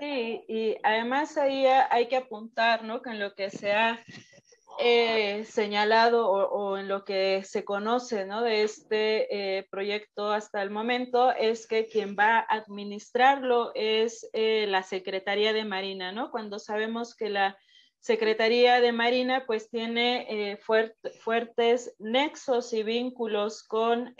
[0.00, 3.02] Sí, y además ahí hay que apuntar, ¿no?
[3.02, 4.00] Que lo que se ha
[4.78, 8.42] eh, señalado o, en lo que se conoce, ¿no?
[8.42, 14.66] De este eh, proyecto hasta el momento es que quien va a administrarlo es eh,
[14.68, 16.30] la Secretaría de Marina, ¿no?
[16.30, 17.56] Cuando sabemos que la
[17.98, 24.14] Secretaría de Marina pues tiene fuertes nexos y vínculos con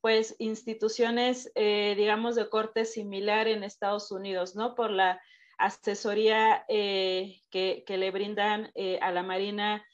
[0.00, 4.74] pues instituciones, digamos, de corte similar en Estados Unidos, ¿no?
[4.74, 5.20] Por la
[5.64, 9.84] asesoría que, le brindan a la Marina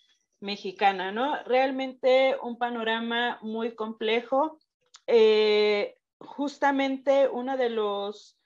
[0.40, 1.42] mexicana, ¿no?
[1.44, 4.58] Realmente un panorama muy complejo.
[6.20, 8.38] justamente uno de los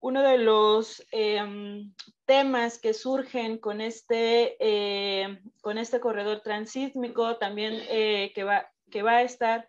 [0.00, 1.92] uno de los em,
[2.24, 9.02] temas que surgen con este, eh, con este corredor transísmico, también eh, que, va, que
[9.02, 9.68] va a estar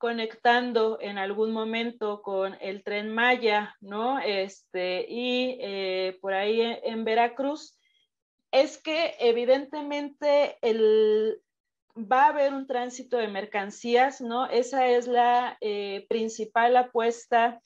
[0.00, 4.18] conectando en algún momento con el tren Maya, ¿no?
[4.18, 7.78] Este, y eh, por ahí en, Veracruz,
[8.50, 11.42] es que evidentemente el,
[11.94, 14.46] va a haber un tránsito de mercancías, ¿no?
[14.46, 15.58] Esa es la
[16.08, 17.60] principal apuesta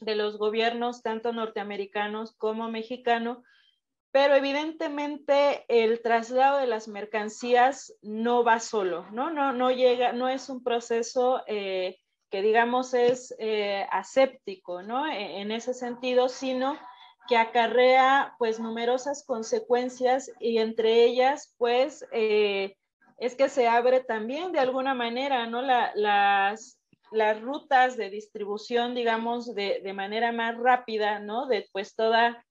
[0.00, 3.38] de los gobiernos, tanto norteamericanos como mexicanos,
[4.12, 9.30] pero evidentemente el traslado de las mercancías no va solo, ¿no?
[9.30, 11.96] No, no llega, no es un proceso eh,
[12.30, 15.06] que digamos es eh, aséptico, ¿no?
[15.06, 16.78] E, en ese sentido, sino
[17.28, 22.76] que acarrea pues numerosas consecuencias y entre ellas pues eh,
[23.18, 25.62] es que se abre también de alguna manera, ¿no?
[25.62, 26.80] las,
[27.12, 31.46] las rutas de distribución, digamos, de, de, manera más rápida, ¿no?
[31.46, 32.44] De pues toda,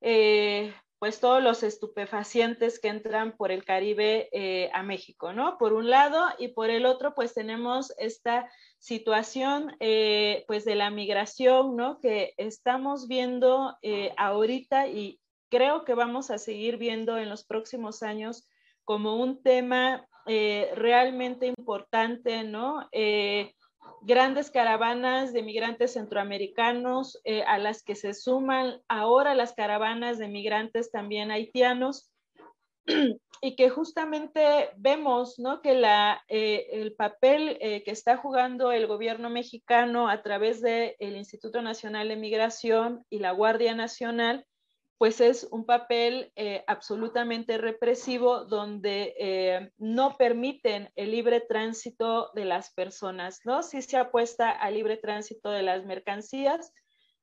[0.00, 0.72] eh,
[1.04, 5.58] pues todos los estupefacientes que entran por el Caribe eh, a México, ¿no?
[5.58, 10.88] Por un lado, y por el otro, pues tenemos esta situación eh, pues de la
[10.88, 12.00] migración, ¿no?
[12.00, 18.02] Que estamos viendo eh, ahorita y creo que vamos a seguir viendo en los próximos
[18.02, 18.48] años
[18.84, 22.88] como un tema realmente importante, ¿no?
[24.02, 30.90] Grandes caravanas de migrantes centroamericanos a las que se suman ahora las caravanas de migrantes
[30.90, 32.10] también haitianos
[33.40, 35.60] y que justamente vemos ¿no?
[35.60, 40.94] que la, eh, el papel eh, que está jugando el gobierno mexicano a través del
[40.98, 44.46] Instituto Nacional de Migración y la Guardia Nacional,
[45.04, 52.72] pues es un papel eh, absolutamente represivo donde no permiten el libre tránsito de las
[52.72, 53.62] personas, ¿no?
[53.62, 56.72] Sí se apuesta al libre tránsito de las mercancías,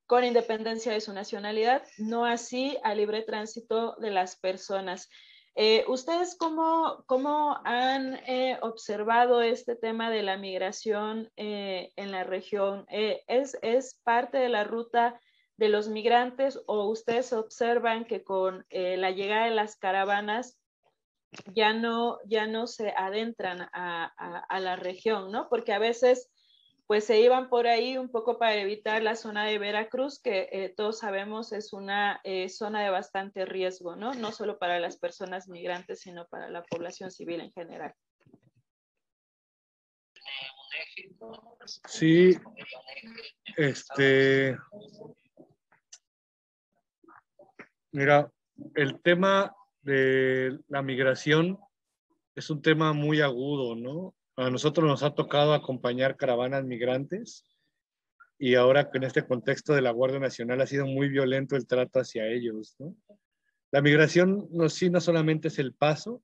[0.06, 5.10] con independencia de su nacionalidad, no así al libre tránsito de las personas.
[5.56, 12.24] Eh, ¿Ustedes cómo, cómo han eh, observado este tema de la migración eh, en la
[12.24, 12.86] región?
[12.90, 15.20] ¿es, ¿Es parte de la ruta
[15.62, 20.60] de los migrantes o ustedes observan que con la llegada de las caravanas
[21.54, 24.06] ya no, ya no se adentran a,
[24.50, 25.48] a la región, ¿no?
[25.50, 26.32] Porque a veces
[26.92, 30.74] pues se iban por ahí un poco para evitar la zona de Veracruz, que eh,
[30.76, 34.14] todos sabemos es una eh, zona de bastante riesgo, ¿no?
[34.14, 37.96] No solo para las personas migrantes, sino para la población civil en general.
[41.88, 42.38] Sí,
[43.56, 44.58] este,
[47.92, 48.32] mira,
[48.76, 51.58] el tema de la migración
[52.36, 54.16] es un tema muy agudo, ¿no?
[54.38, 57.46] A nosotros nos ha tocado acompañar caravanas migrantes
[58.40, 62.00] y ahora en este contexto de la Guardia Nacional ha sido muy violento el trato
[62.00, 62.76] hacia ellos.
[63.72, 66.24] La migración no, sí no solamente es el paso,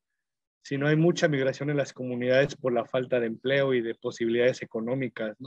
[0.63, 4.61] sino hay mucha migración en las comunidades por la falta de empleo y de posibilidades
[4.61, 5.37] económicas.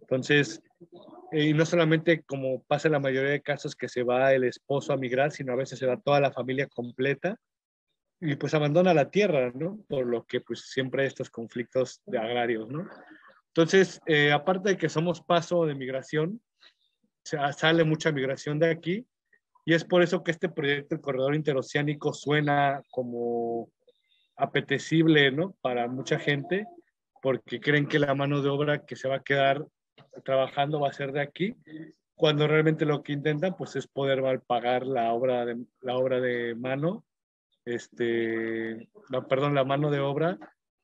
[0.00, 0.62] Entonces,
[1.32, 4.92] y no solamente como pasa en la mayoría de casos que se va el esposo
[4.92, 7.38] a migrar, sino a veces se va toda la familia completa
[8.20, 9.78] y pues abandona la tierra, ¿no?
[9.88, 12.88] Por lo que pues siempre hay estos conflictos de agrarios, ¿no?
[13.48, 16.40] Entonces, eh, aparte de que somos paso de migración,
[17.22, 19.06] sale mucha migración de aquí
[19.64, 23.68] y es por eso que este proyecto, el corredor interoceánico, suena como
[24.36, 25.56] apetecible, ¿no?
[25.60, 26.66] Para mucha gente,
[27.20, 29.66] porque creen que la mano de obra que se va a quedar
[30.24, 31.54] trabajando va a ser de aquí,
[32.14, 36.54] cuando realmente lo que intentan, pues, es poder pagar la obra de, la obra de
[36.54, 37.04] mano
[37.66, 38.88] este,
[39.28, 40.38] perdón, la mano de obra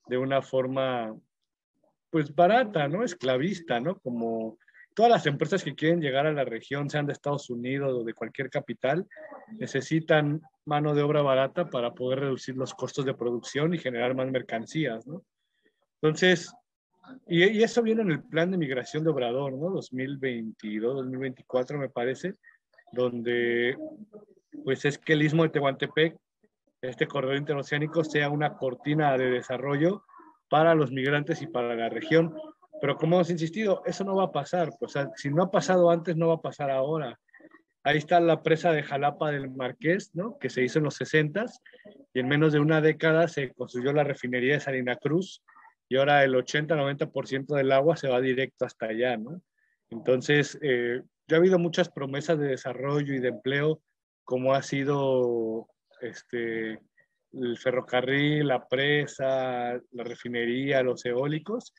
[0.09, 1.17] de una forma,
[2.11, 3.05] pues barata, ¿no?
[3.05, 3.99] Esclavista, ¿no?
[4.01, 4.59] Como
[4.95, 8.15] todas las empresas que quieren llegar a la región, sean de Estados Unidos o de
[8.15, 9.07] cualquier capital,
[9.53, 14.29] necesitan mano de obra barata para poder reducir los costos de producción y generar más
[14.31, 15.25] mercancías, ¿no?
[16.03, 16.53] Entonces,
[17.27, 19.71] y, eso viene en el plan de migración de Obrador, ¿no?
[19.71, 22.35] 2022, 2024 me parece,
[22.93, 23.77] donde
[24.65, 26.17] pues es que el istmo de Tehuantepec
[26.83, 30.05] este corredor interoceánico sea una cortina de desarrollo
[30.49, 32.35] para los migrantes y para la región.
[32.81, 34.71] Pero como hemos insistido, eso no va a pasar.
[34.89, 37.19] Sea, si no ha pasado antes, no va a pasar ahora.
[37.85, 40.39] Ahí está la presa de Jalapa del Marqués, ¿no?
[40.39, 41.47] que se hizo en los 60
[42.15, 45.43] y en menos de una década se construyó la refinería de Salina Cruz
[45.89, 49.17] y ahora el 80-90% del agua se va directo hasta allá.
[49.17, 49.43] ¿no?
[49.91, 53.83] Entonces, eh, ya ha habido muchas promesas de desarrollo y de empleo,
[54.25, 55.69] como ha sido
[56.01, 56.81] este,
[57.33, 61.75] el ferrocarril, la presa, la refinería, los eólicos,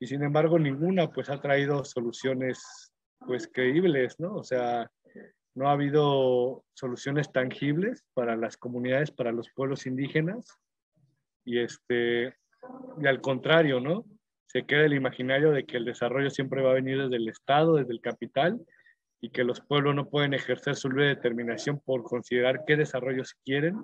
[0.00, 2.92] y sin embargo ninguna pues ha traído soluciones
[3.26, 4.36] pues creíbles, ¿no?
[4.36, 4.90] O sea,
[5.54, 10.56] no ha habido soluciones tangibles para las comunidades, para los pueblos indígenas,
[11.44, 12.36] y este,
[13.00, 14.04] y al contrario, ¿no?
[14.46, 17.74] Se queda el imaginario de que el desarrollo siempre va a venir desde el Estado,
[17.74, 18.60] desde el capital,
[19.20, 23.76] y que los pueblos no pueden ejercer su libre determinación por considerar qué desarrollos quieren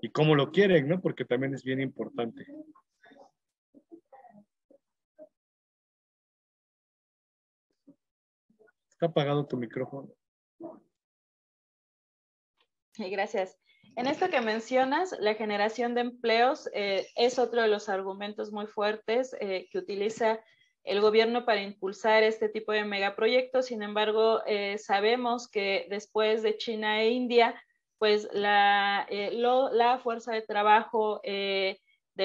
[0.00, 1.00] y cómo lo quieren, ¿no?
[1.00, 2.46] Porque también es bien importante.
[8.90, 10.08] Está apagado tu micrófono.
[12.98, 13.58] Gracias.
[13.96, 18.66] En esto que mencionas, la generación de empleos eh, es otro de los argumentos muy
[18.66, 20.38] fuertes eh, que utiliza
[20.84, 23.66] el gobierno para impulsar este tipo de megaproyectos.
[23.66, 27.58] Sin embargo, eh, sabemos que después de China e India,
[27.96, 29.08] pues la,
[30.02, 31.78] fuerza de trabajo de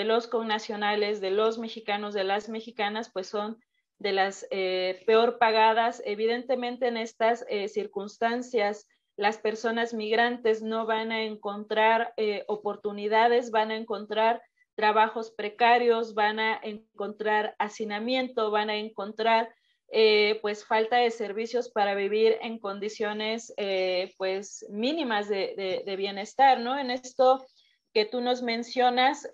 [0.03, 3.57] los connacionales, de los mexicanos, de las mexicanas, pues son
[3.97, 6.03] de las peor pagadas.
[6.05, 8.85] Evidentemente en estas circunstancias
[9.21, 14.41] las personas migrantes no van a encontrar eh, oportunidades, van a encontrar
[14.73, 19.53] trabajos precarios, van a encontrar hacinamiento, van a encontrar
[19.89, 26.59] eh, pues falta de servicios para vivir en condiciones eh, pues mínimas de, de, bienestar,
[26.59, 26.79] ¿no?
[26.79, 27.45] En esto
[27.93, 29.29] que tú nos mencionas,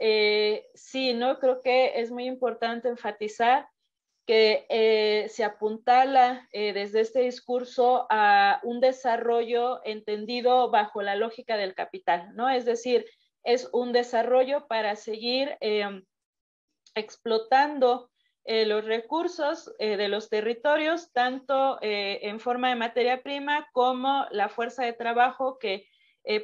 [0.73, 1.39] sí, ¿no?
[1.39, 3.69] Creo que es muy importante enfatizar
[4.27, 11.55] que eh, se apuntala eh, desde este discurso a un desarrollo entendido bajo la lógica
[11.55, 12.49] del capital, ¿no?
[12.49, 13.05] Es decir,
[13.45, 16.03] es un desarrollo para seguir em,
[16.93, 18.11] explotando
[18.43, 24.83] eh, los recursos de los territorios, tanto en forma de materia prima como la fuerza
[24.83, 25.87] de trabajo que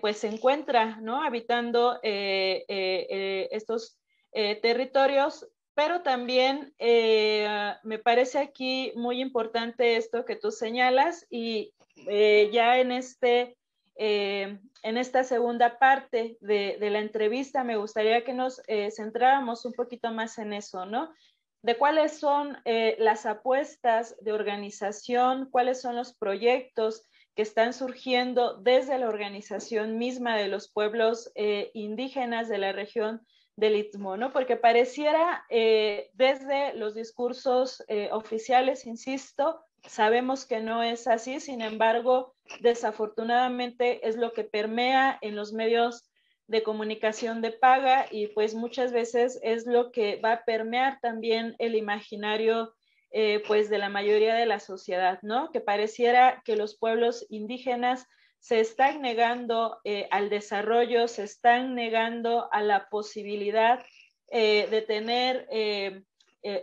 [0.01, 1.23] pues se encuentra, ¿no?
[1.23, 3.97] Habitando estos
[4.33, 11.73] territorios pero también eh, me parece aquí muy importante esto que tú señalas y
[12.07, 13.57] eh, ya en, este,
[13.95, 18.61] eh, en esta segunda parte de, de, la entrevista me gustaría que nos
[18.95, 21.11] centráramos un poquito más en eso, ¿no?
[21.63, 22.57] De cuáles son
[22.97, 27.03] las apuestas de organización, cuáles son los proyectos
[27.35, 31.31] que están surgiendo desde la organización misma de los pueblos
[31.73, 34.31] indígenas de la región del Istmo, ¿no?
[34.31, 41.61] Porque pareciera eh, desde los discursos eh, oficiales, insisto, sabemos que no es así, sin
[41.61, 46.09] embargo, desafortunadamente es lo que permea en los medios
[46.47, 51.55] de comunicación de paga y pues muchas veces es lo que va a permear también
[51.57, 52.73] el imaginario
[53.11, 55.51] eh, pues de la mayoría de la sociedad, ¿no?
[55.51, 58.07] Que pareciera que los pueblos indígenas
[58.43, 63.81] se están negando eh, al desarrollo, se están negando a la posibilidad
[64.27, 66.03] eh, de tener eh,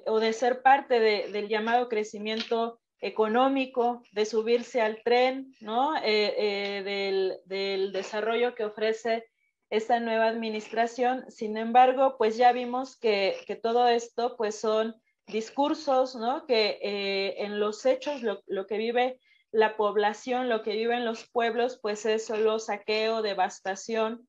[0.04, 5.94] o de ser parte del llamado crecimiento económico, de subirse al tren, ¿no?
[6.02, 9.24] Del, del, desarrollo que ofrece
[9.70, 11.24] esta nueva administración.
[11.30, 16.44] Sin embargo, pues ya vimos que, que todo esto pues son discursos, ¿no?
[16.44, 19.18] Que en los hechos lo, lo que vive
[19.52, 24.28] la población, lo que vive en los pueblos, pues es solo saqueo, devastación,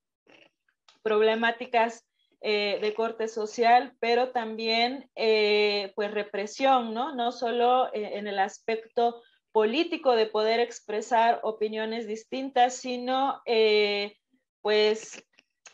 [1.03, 2.05] problemáticas
[2.43, 7.13] eh, de corte social, pero también eh, pues represión, ¿no?
[7.13, 13.41] No solo eh, en el aspecto político de poder expresar opiniones distintas, sino
[14.61, 15.24] pues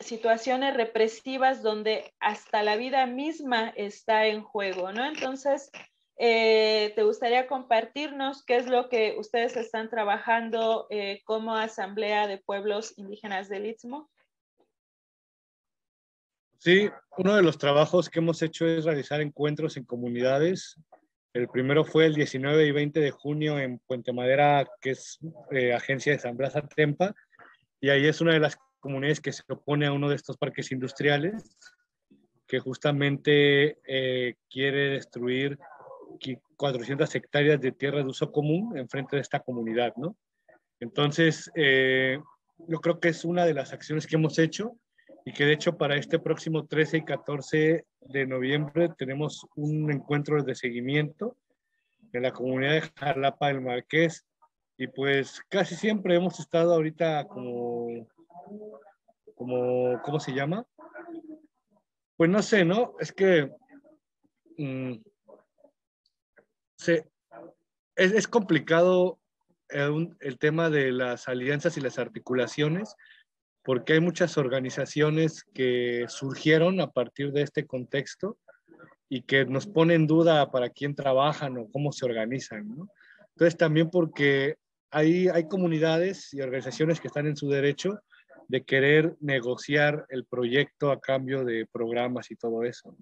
[0.00, 5.06] situaciones represivas donde hasta la vida misma está en juego, ¿no?
[5.06, 5.70] Entonces,
[6.20, 12.38] eh, ¿Te gustaría compartirnos qué es lo que ustedes están trabajando eh, como Asamblea de
[12.38, 14.10] Pueblos Indígenas del Istmo?
[16.58, 20.74] Sí, uno de los trabajos que hemos hecho es realizar encuentros en comunidades.
[21.32, 25.20] El primero fue el 19 y 20 de junio en Puente Madera, que es
[25.52, 27.14] eh, agencia de San Blas Artempa,
[27.80, 30.72] y ahí es una de las comunidades que se opone a uno de estos parques
[30.72, 31.56] industriales,
[32.48, 33.78] que justamente
[34.48, 35.58] quiere destruir
[36.56, 40.16] 400 hectáreas de tierra de uso común enfrente de esta comunidad, ¿no?
[40.80, 42.18] Entonces, eh,
[42.66, 44.76] yo creo que es una de las acciones que hemos hecho
[45.24, 50.42] y que de hecho para este próximo 13 y 14 de noviembre tenemos un encuentro
[50.42, 51.36] de seguimiento
[52.12, 54.24] en la comunidad de Jalapa del Marqués
[54.76, 58.08] y pues casi siempre hemos estado ahorita como,
[59.34, 60.64] como ¿cómo se llama?
[62.16, 62.94] Pues no sé, ¿no?
[62.98, 63.50] Es que
[66.86, 66.90] mm,
[67.96, 69.18] es, es, complicado
[69.68, 72.94] el, el, tema de las alianzas y las articulaciones,
[73.62, 78.38] porque hay muchas organizaciones que surgieron a partir de este contexto
[79.08, 82.68] y que nos ponen en duda para quién trabajan o cómo se organizan.
[82.68, 82.88] ¿no?
[83.34, 84.56] Entonces también porque
[84.90, 88.00] hay, hay comunidades y organizaciones que están en su derecho
[88.48, 92.96] de querer negociar el proyecto a cambio de programas y todo eso.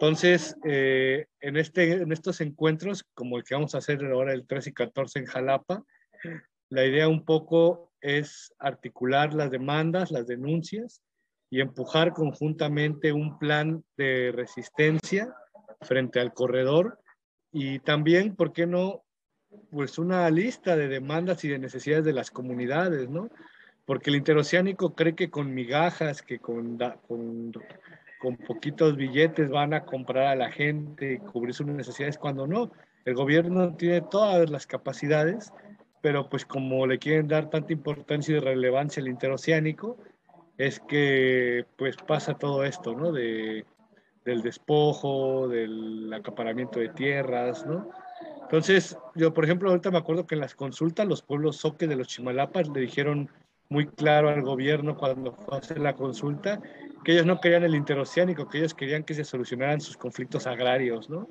[0.00, 4.46] Entonces, eh, en, este, en estos encuentros, como el que vamos a hacer ahora el
[4.46, 5.82] 13 y 14 en Jalapa,
[6.68, 11.02] la idea un poco es articular las demandas, las denuncias
[11.50, 15.34] y empujar conjuntamente un plan de resistencia
[15.80, 17.00] frente al corredor
[17.50, 19.02] y también, ¿por qué no?
[19.70, 23.30] Pues una lista de demandas y de necesidades de las comunidades, ¿no?
[23.84, 26.78] Porque el interoceánico cree que con migajas, que con,
[27.08, 27.52] con
[28.18, 32.70] con poquitos billetes van a comprar a la gente y cubrir sus necesidades cuando no.
[33.04, 35.52] El gobierno tiene todas las capacidades,
[36.00, 39.96] pero pues como le quieren dar tanta importancia y relevancia al interoceánico,
[40.58, 43.12] es que pues pasa todo esto, ¿no?
[43.12, 43.64] De,
[44.24, 47.88] del despojo, del acaparamiento de tierras, ¿no?
[48.42, 51.96] Entonces, yo, por ejemplo, ahorita me acuerdo que en las consultas los pueblos soque de
[51.96, 53.30] los Chimalapas le dijeron
[53.70, 56.60] muy claro al gobierno cuando fue a hacer la consulta
[57.04, 61.08] que ellos no querían el interoceánico, que ellos querían que se solucionaran sus conflictos agrarios,
[61.08, 61.28] ¿no?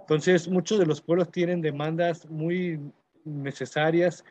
[0.00, 2.80] Entonces, muchos de los pueblos tienen demandas muy
[3.24, 4.24] necesarias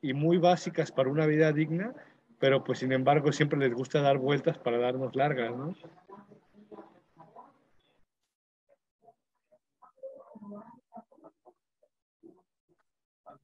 [0.00, 1.92] y muy básicas para una vida digna,
[2.38, 5.76] pero pues sin embargo siempre les gusta dar vueltas para darnos largas, ¿no?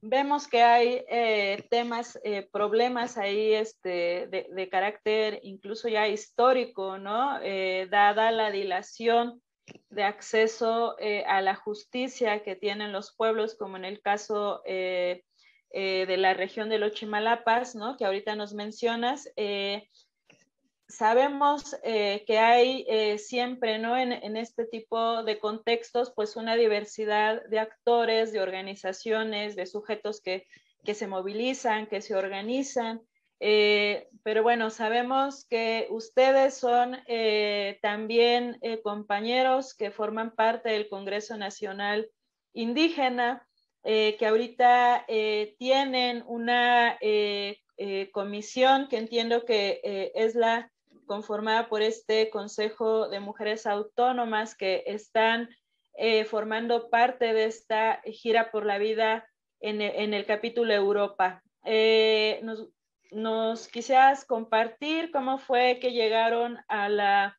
[0.01, 7.39] Vemos que hay eh, temas, eh, problemas ahí este, de, carácter incluso ya histórico, ¿no?
[7.41, 9.41] Eh, dada la dilación
[9.89, 10.95] de acceso
[11.27, 14.63] a la justicia que tienen los pueblos, como en el caso
[15.71, 17.95] eh, de la región de los Chimalapas, ¿no?
[17.95, 19.87] que ahorita nos mencionas, eh,
[20.89, 23.97] sabemos eh, que hay siempre ¿no?
[23.97, 30.47] En, este tipo de contextos pues una diversidad de actores, de organizaciones, de sujetos que,
[30.83, 33.01] que se movilizan, que se organizan.
[33.39, 36.97] pero bueno, sabemos que ustedes son
[37.81, 42.09] también compañeros que forman parte del Congreso Nacional
[42.53, 43.47] Indígena.
[43.83, 47.59] Eh, que ahorita eh, tienen una eh,
[48.11, 50.69] comisión que entiendo que es la
[51.09, 55.49] conformada por este Consejo de Mujeres Autónomas que están
[56.27, 59.27] formando parte de esta gira por la vida
[59.59, 61.43] en, en el capítulo Europa.
[62.43, 62.69] Nos,
[63.11, 67.37] nos, quisieras compartir cómo fue que llegaron a la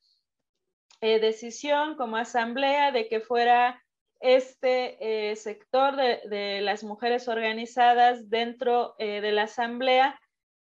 [1.01, 3.81] decisión como asamblea de que fuera
[4.21, 10.21] este eh, sector de, las mujeres organizadas dentro eh, de la asamblea,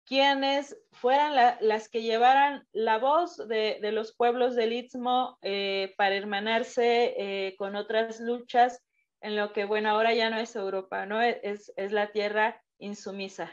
[0.07, 7.55] quienes fueran las que llevaran la voz de, los pueblos del Istmo eh, para hermanarse
[7.57, 8.81] con otras luchas
[9.21, 11.21] en lo que, bueno, ahora ya no es Europa, ¿no?
[11.21, 13.51] Es, es la tierra insumisa.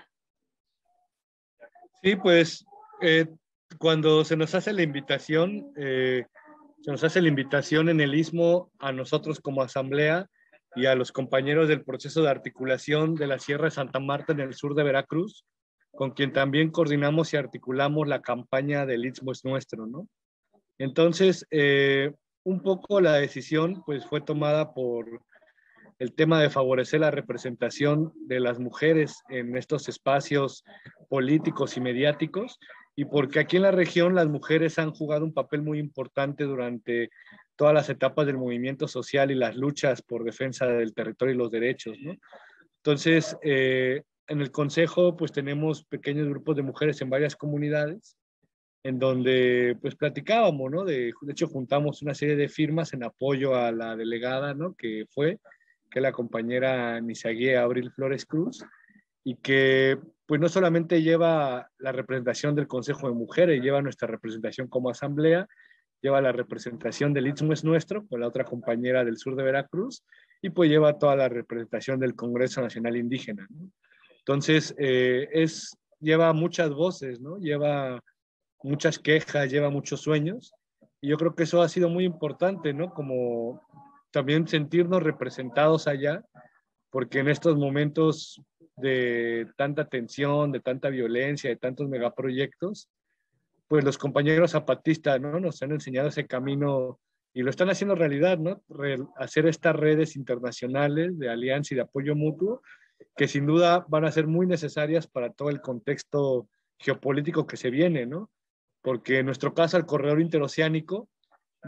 [2.02, 2.64] Sí, pues
[3.78, 5.72] cuando se nos hace la invitación,
[6.84, 10.28] se nos hace la invitación en el Istmo a nosotros como asamblea
[10.76, 14.40] y a los compañeros del proceso de articulación de la Sierra de Santa Marta en
[14.40, 15.46] el sur de Veracruz,
[15.96, 20.08] con quien también coordinamos y articulamos la campaña del Istmo es nuestro, ¿no?
[20.78, 25.06] Entonces, eh, un poco la decisión pues fue tomada por
[25.98, 30.64] el tema de favorecer la representación de las mujeres en estos espacios
[31.08, 32.58] políticos y mediáticos
[32.96, 37.10] y porque aquí en la región las mujeres han jugado un papel muy importante durante
[37.56, 41.50] todas las etapas del movimiento social y las luchas por defensa del territorio y los
[41.50, 42.16] derechos, ¿no?
[42.78, 48.16] Entonces, eh, en el Consejo, pues tenemos pequeños grupos de mujeres en varias comunidades,
[48.82, 50.84] en donde pues platicábamos, ¿no?
[50.84, 54.74] De, de hecho, juntamos una serie de firmas en apoyo a la delegada, ¿no?
[54.74, 55.38] Que fue,
[55.90, 58.64] que la compañera Nisagué Abril Flores Cruz,
[59.24, 64.68] y que pues no solamente lleva la representación del Consejo de Mujeres, lleva nuestra representación
[64.68, 65.48] como asamblea,
[66.00, 70.04] lleva la representación del Istmo es Nuestro, con la otra compañera del sur de Veracruz,
[70.42, 73.48] y pues lleva toda la representación del Congreso Nacional Indígena.
[74.26, 77.38] Entonces, eh, es, lleva muchas voces, ¿no?
[77.38, 78.00] lleva
[78.62, 80.54] muchas quejas, lleva muchos sueños,
[81.02, 82.94] y yo creo que eso ha sido muy importante, ¿no?
[82.94, 83.60] Como
[84.10, 86.24] también sentirnos representados allá,
[86.88, 88.40] porque en estos momentos
[88.76, 92.88] de tanta tensión, de tanta violencia, de tantos megaproyectos,
[93.68, 95.38] pues los compañeros zapatistas, ¿no?
[95.40, 96.98] Nos han enseñado ese camino
[97.34, 98.62] y lo están haciendo realidad, ¿no?
[99.16, 102.62] hacer estas redes internacionales de alianza y de apoyo mutuo,
[103.16, 106.48] que sin duda van a ser muy necesarias para todo el contexto
[106.78, 108.30] geopolítico que se viene, ¿no?
[108.82, 111.08] Porque en nuestro caso, al corredor interoceánico,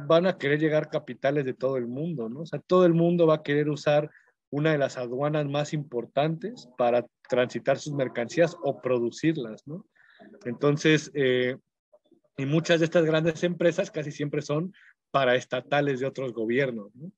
[0.06, 2.40] van a querer llegar capitales de todo el mundo, ¿no?
[2.40, 4.10] O sea, todo el mundo va a querer usar
[4.50, 9.86] una de las aduanas más importantes para transitar sus mercancías o producirlas, ¿no?
[10.44, 11.56] Entonces, eh,
[12.36, 14.74] y muchas de estas grandes empresas casi siempre son
[15.10, 17.10] paraestatales de otros gobiernos, ¿no?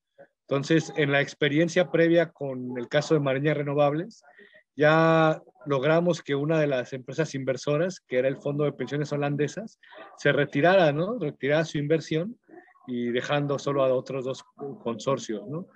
[0.48, 4.22] Entonces, en la experiencia previa con el caso de Mariñas Renovables,
[4.76, 9.78] ya logramos que una de las empresas inversoras, que era el Fondo de Pensiones Holandesas,
[10.16, 11.18] se retirara, ¿no?
[11.18, 12.38] Retirara su inversión
[12.86, 14.42] y dejando solo a otros dos
[14.82, 15.66] consorcios, ¿no?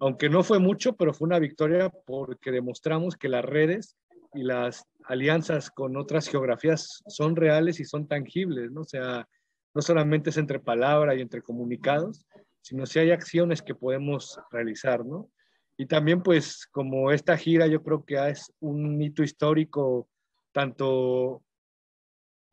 [0.00, 3.96] aunque no fue mucho, pero fue una victoria porque demostramos que las redes
[4.32, 8.80] y las alianzas con otras geografías son reales y son tangibles, ¿no?
[8.80, 9.28] O sea,
[9.74, 12.24] no solamente es entre palabra y entre comunicados,
[12.60, 15.30] sino si hay acciones que podemos realizar, ¿no?
[15.76, 20.08] Y también, pues, como esta gira yo creo que es un hito histórico,
[20.52, 21.42] tanto,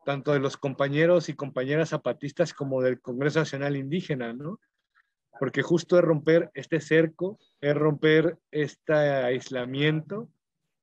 [0.05, 4.62] tanto de los compañeros y compañeras zapatistas como del Congreso Nacional Indígena, ¿no?
[5.39, 10.30] Porque justo es romper este cerco, es romper este aislamiento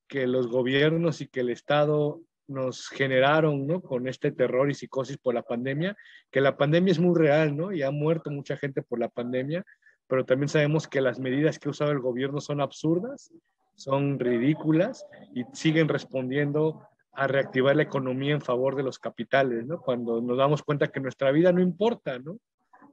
[0.07, 3.81] que los gobiernos y que el Estado nos generaron, ¿no?
[3.81, 5.97] Con este terror y psicosis por la pandemia,
[6.31, 7.73] que la pandemia es muy real, ¿no?
[7.73, 9.65] Y ha muerto mucha gente por la pandemia,
[10.07, 13.33] pero también sabemos que las medidas que ha usado el gobierno son absurdas,
[13.75, 19.81] son ridículas y siguen respondiendo a reactivar la economía en favor de los capitales, ¿no?
[19.81, 22.39] Cuando nos damos cuenta que nuestra vida no importa, ¿no?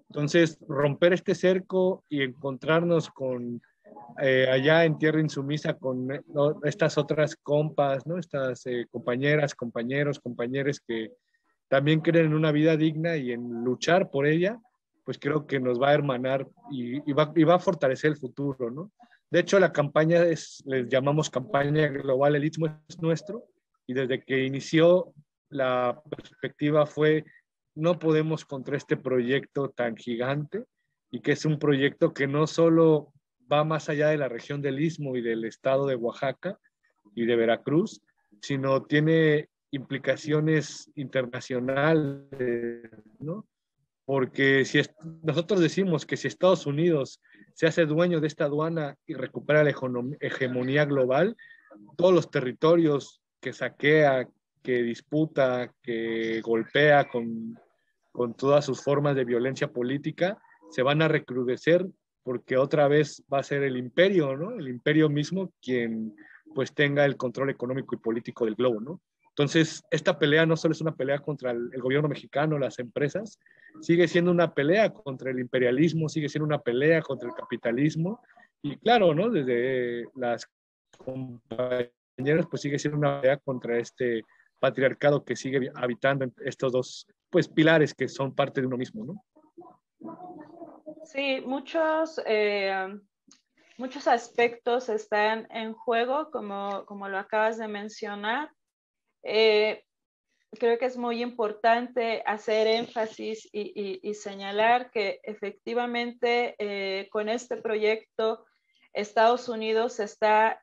[0.10, 3.62] Entonces, romper este cerco y encontrarnos con
[4.22, 6.22] eh, allá en Tierra Insumisa con eh,
[6.64, 8.18] estas otras compas, ¿no?
[8.18, 11.12] Estas eh, compañeras, compañeros, compañeros que
[11.68, 14.60] también creen en una vida digna y en luchar por ella,
[15.06, 18.70] pues creo que nos va a hermanar y, va, y va, a fortalecer el futuro,
[18.70, 18.92] ¿no?
[19.30, 23.46] De hecho, la campaña es, les llamamos campaña global, el Istmo es nuestro,
[23.88, 25.14] y desde que inició
[25.50, 27.26] la perspectiva fue,
[27.76, 30.66] no podemos contra este proyecto tan gigante
[31.12, 33.14] y que es un proyecto que no solo
[33.52, 36.60] va más allá de la región del Istmo y del estado de Oaxaca
[37.16, 38.02] y de Veracruz,
[38.42, 42.90] sino tiene implicaciones internacionales,
[43.20, 43.48] ¿no?
[44.06, 44.82] Porque si
[45.24, 47.22] nosotros decimos que si Estados Unidos
[47.54, 49.74] se hace dueño de esta aduana y recupera la
[50.20, 51.38] hegemonía global,
[51.98, 54.28] todos los territorios que saquea,
[54.64, 57.58] que disputa, que golpea con,
[58.12, 60.38] con todas sus formas de violencia política,
[60.70, 61.86] se van a recrudecer
[62.24, 64.52] porque otra vez va a ser el imperio, ¿no?
[64.52, 66.16] El imperio mismo quien
[66.54, 69.02] pues tenga el control económico y político del globo, ¿no?
[69.30, 73.40] Entonces, esta pelea no solo es una pelea contra el, gobierno mexicano, las empresas,
[73.80, 78.22] sigue siendo una pelea contra el imperialismo, sigue siendo una pelea contra el capitalismo.
[78.62, 79.30] Y claro, ¿no?
[79.30, 80.46] Desde las
[80.98, 84.24] compañeras, pues sigue siendo una pelea contra este
[84.60, 89.24] patriarcado que sigue habitando estos dos, pues, pilares que son parte de uno mismo, ¿no?
[91.04, 92.88] Sí, muchos, eh,
[93.78, 98.52] muchos aspectos están en juego, como, como lo acabas de mencionar.
[99.24, 99.84] Eh,
[100.52, 108.46] creo que es muy importante hacer énfasis y, señalar que efectivamente eh, con este proyecto
[108.94, 110.60] Estados Unidos está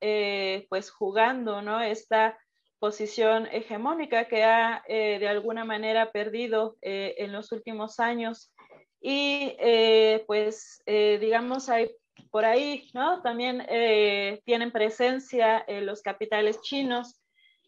[0.68, 1.80] pues jugando ¿no?
[1.80, 2.38] esta
[2.78, 8.52] posición hegemónica que ha de alguna manera perdido en los últimos años
[9.00, 11.90] y eh, pues, eh, digamos, hay
[12.30, 13.22] por ahí, ¿no?
[13.22, 17.20] También eh, tienen presencia los capitales chinos.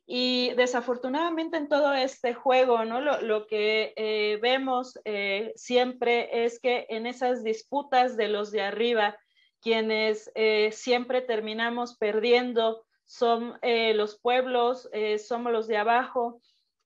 [0.06, 3.00] Y desafortunadamente en todo este juego, ¿no?
[3.00, 4.98] Lo, lo que vemos
[5.54, 9.16] siempre es que en esas disputas de los de arriba,
[9.60, 10.32] quienes
[10.72, 14.90] siempre terminamos perdiendo son los pueblos,
[15.24, 16.40] somos los de abajo,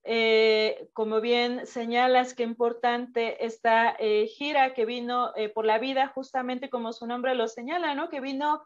[0.07, 6.09] eh, como bien señalas, qué importante esta eh, gira que vino eh, por la vida,
[6.09, 8.11] justamente como su nombre lo señala, ¿no?
[8.11, 8.63] Que vino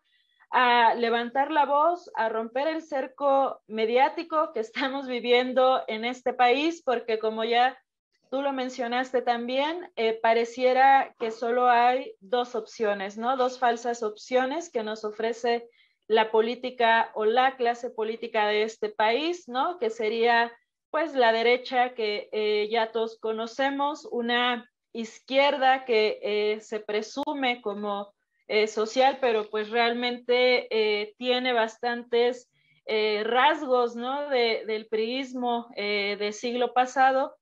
[0.51, 4.61] a levantar la voz, a romper el cerco mediático que
[5.01, 7.78] estamos viviendo en este país, porque como ya
[8.30, 13.36] tú lo mencionaste también, pareciera que solo hay dos opciones, ¿no?
[13.36, 15.68] Dos falsas opciones que nos ofrece
[16.09, 19.78] la política o la clase política de este país, ¿no?
[19.78, 20.53] Que sería
[20.91, 28.14] pues la derecha que eh, ya todos conocemos, una izquierda que eh, se presume como
[28.47, 32.49] eh, social, pero pues realmente tiene bastantes
[33.24, 34.30] rasgos ¿no?
[34.30, 37.36] del priismo del siglo pasado.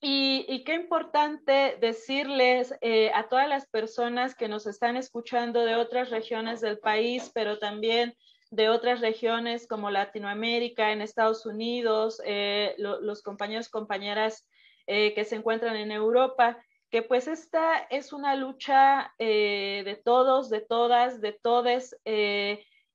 [0.00, 2.72] Y, qué importante decirles
[3.12, 8.14] a todas las personas que nos están escuchando de otras regiones del país, pero también
[8.50, 14.48] de otras regiones como Latinoamérica, en Estados Unidos, eh, los compañeros, compañeras
[14.86, 16.58] eh, que se encuentran en Europa,
[16.90, 21.96] que pues esta es una lucha eh, de todos, de todas, de todes,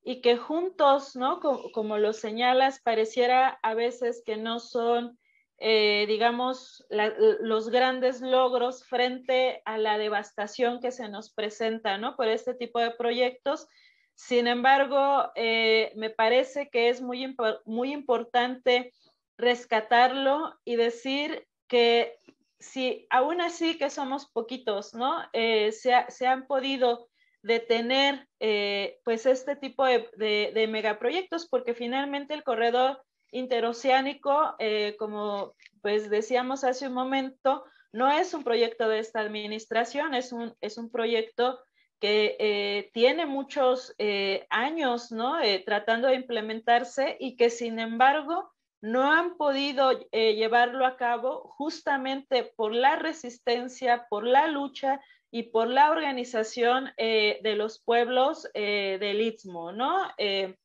[0.08, 1.40] y que juntos, ¿no?
[1.40, 5.18] Como, lo señalas, pareciera a veces que no son,
[5.58, 12.16] digamos, los grandes logros frente a la devastación que se nos presenta, ¿no?
[12.18, 13.68] Por este tipo de proyectos
[14.16, 17.36] sin embargo, eh, me parece que es muy,
[17.66, 18.94] muy importante
[19.38, 22.18] rescatarlo y decir que
[22.58, 25.22] si aún así que somos poquitos, ¿no?
[25.34, 27.10] Eh, se, han podido
[27.42, 34.56] detener eh, pues este tipo de, de, megaproyectos porque finalmente el corredor interoceánico,
[34.98, 40.56] como pues decíamos hace un momento, no es un proyecto de esta administración, es un,
[40.62, 41.60] es un proyecto
[42.00, 45.40] que eh, tiene muchos eh, años, ¿no?
[45.42, 52.44] Eh, tratando de implementarse y que sin embargo no han podido llevarlo a cabo justamente
[52.56, 59.72] por la resistencia, por la lucha y por la organización de los pueblos del Istmo,
[59.72, 60.08] ¿no?
[60.18, 60.56] que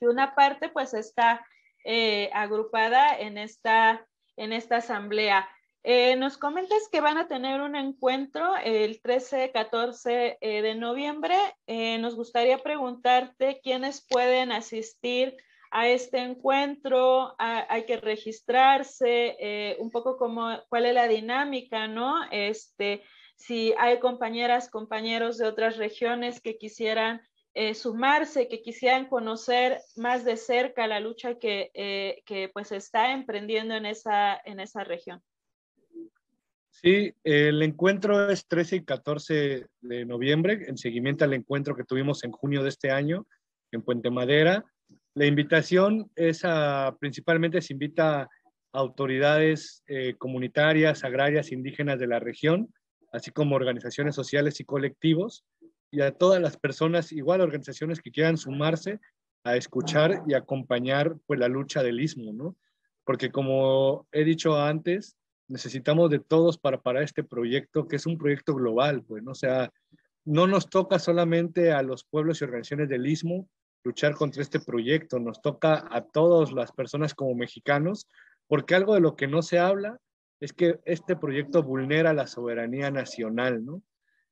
[0.00, 1.44] una parte pues está
[2.32, 5.48] agrupada en esta, en esta asamblea.
[5.84, 11.34] Eh, nos comentas que van a tener un encuentro el 13-14 eh, de noviembre.
[11.66, 15.36] Eh, nos gustaría preguntarte quiénes pueden asistir
[15.72, 17.34] a este encuentro.
[17.38, 20.18] hay que registrarse, un poco
[20.68, 22.14] cuál es la dinámica, ¿no?
[22.30, 23.02] Este,
[23.36, 27.22] si hay compañeras, compañeros de otras regiones que quisieran
[27.74, 33.86] sumarse, que quisieran conocer más de cerca la lucha que, que pues está emprendiendo en
[33.86, 35.22] esa, en esa región.
[36.82, 42.24] Sí, el encuentro es 13 y 14 de noviembre, en seguimiento al encuentro que tuvimos
[42.24, 43.24] en junio de este año
[43.70, 44.64] en Puente Madera.
[45.14, 48.28] La invitación es a, principalmente se invita a
[48.72, 52.74] autoridades eh, comunitarias, agrarias, indígenas de la región,
[53.12, 55.44] así como organizaciones sociales y colectivos,
[55.92, 58.98] y a todas las personas, igual organizaciones que quieran sumarse
[59.44, 62.56] a escuchar y acompañar pues la lucha del istmo, ¿no?
[63.04, 65.16] Porque como he dicho antes,
[65.52, 69.32] necesitamos de todos para para este proyecto, que es un proyecto global, pues, ¿no?
[69.32, 69.70] O sea,
[70.24, 73.48] no nos toca solamente a los pueblos y organizaciones del Istmo
[73.84, 78.06] luchar contra este proyecto, nos toca a todas las personas como mexicanos,
[78.46, 79.98] porque algo de lo que no se habla
[80.40, 83.82] es que este proyecto vulnera la soberanía nacional, ¿no?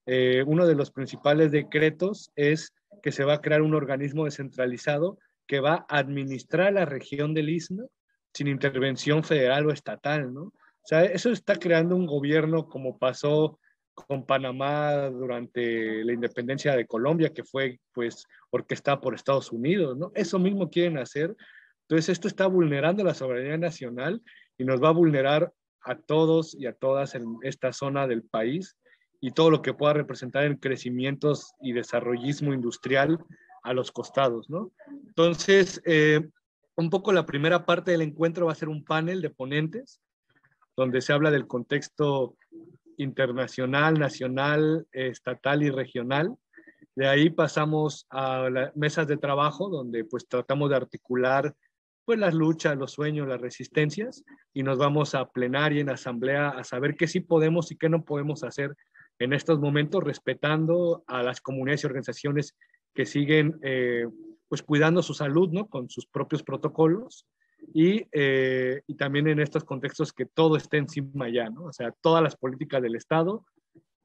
[0.07, 5.19] Eh, uno de los principales decretos es que se va a crear un organismo descentralizado
[5.47, 7.91] que va a administrar la región del Istmo
[8.33, 10.53] sin intervención federal o estatal, ¿no?
[10.91, 13.61] Sea, eso está creando un gobierno como pasó
[13.95, 20.11] con Panamá durante la independencia de Colombia, que fue pues orquestada por Estados Unidos, ¿no?
[20.17, 21.37] Eso mismo quieren hacer.
[21.83, 24.21] Entonces, esto está vulnerando la soberanía nacional
[24.59, 28.77] y nos va a vulnerar a todos y a todas en esta zona del país
[29.21, 33.17] y todo lo que pueda representar en crecimientos y desarrollismo industrial
[33.63, 34.73] a los costados, ¿no?
[35.07, 36.29] Entonces, eh,
[36.75, 40.01] un poco la primera parte del encuentro va a ser un panel de ponentes
[40.77, 42.37] donde se habla del contexto
[42.97, 46.35] internacional, nacional, estatal y regional.
[46.95, 51.55] De ahí pasamos a las mesas de trabajo, donde pues tratamos de articular
[52.05, 56.65] pues las luchas, los sueños, las resistencias, y nos vamos a plenaria en asamblea a
[56.65, 58.75] saber qué sí podemos y qué no podemos hacer
[59.21, 62.57] en estos momentos, respetando a las comunidades y organizaciones
[62.95, 64.07] que siguen eh,
[64.49, 65.69] pues cuidando su salud, ¿no?
[65.69, 67.27] Con sus propios protocolos
[67.73, 71.65] y, eh, y, también en estos contextos que todo esté encima ya, ¿no?
[71.65, 73.45] O sea, todas las políticas del Estado,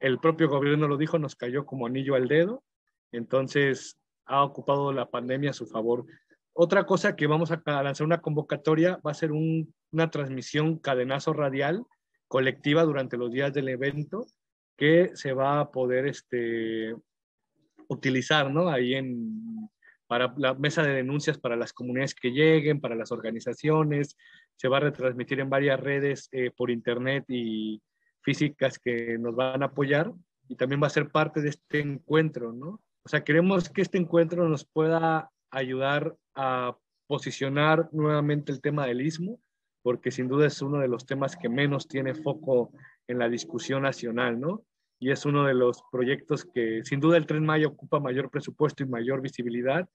[0.00, 2.62] el propio gobierno lo dijo, nos cayó como anillo al dedo,
[3.12, 6.04] entonces ha ocupado la pandemia a su favor.
[6.52, 11.32] Otra cosa que vamos a lanzar una convocatoria va a ser un, una transmisión cadenazo
[11.32, 11.84] radial
[12.28, 14.26] colectiva durante los días del evento
[14.76, 16.94] que se va a poder este,
[17.88, 18.68] utilizar, ¿no?
[18.68, 19.68] Ahí en,
[20.06, 24.16] para la mesa de denuncias para las comunidades que lleguen, para las organizaciones.
[24.56, 27.82] Se va a retransmitir en varias redes eh, por internet y
[28.22, 30.12] físicas que nos van a apoyar
[30.48, 32.80] y también va a ser parte de este encuentro, ¿no?
[33.04, 36.76] O sea, queremos que este encuentro nos pueda ayudar a
[37.06, 39.40] posicionar nuevamente el tema del istmo,
[39.82, 42.72] porque sin duda es uno de los temas que menos tiene foco
[43.06, 44.64] en la discusión nacional, ¿no?
[44.98, 48.82] Y es uno de los proyectos que sin duda el Tren Maya ocupa mayor presupuesto
[48.82, 49.88] y mayor visibilidad,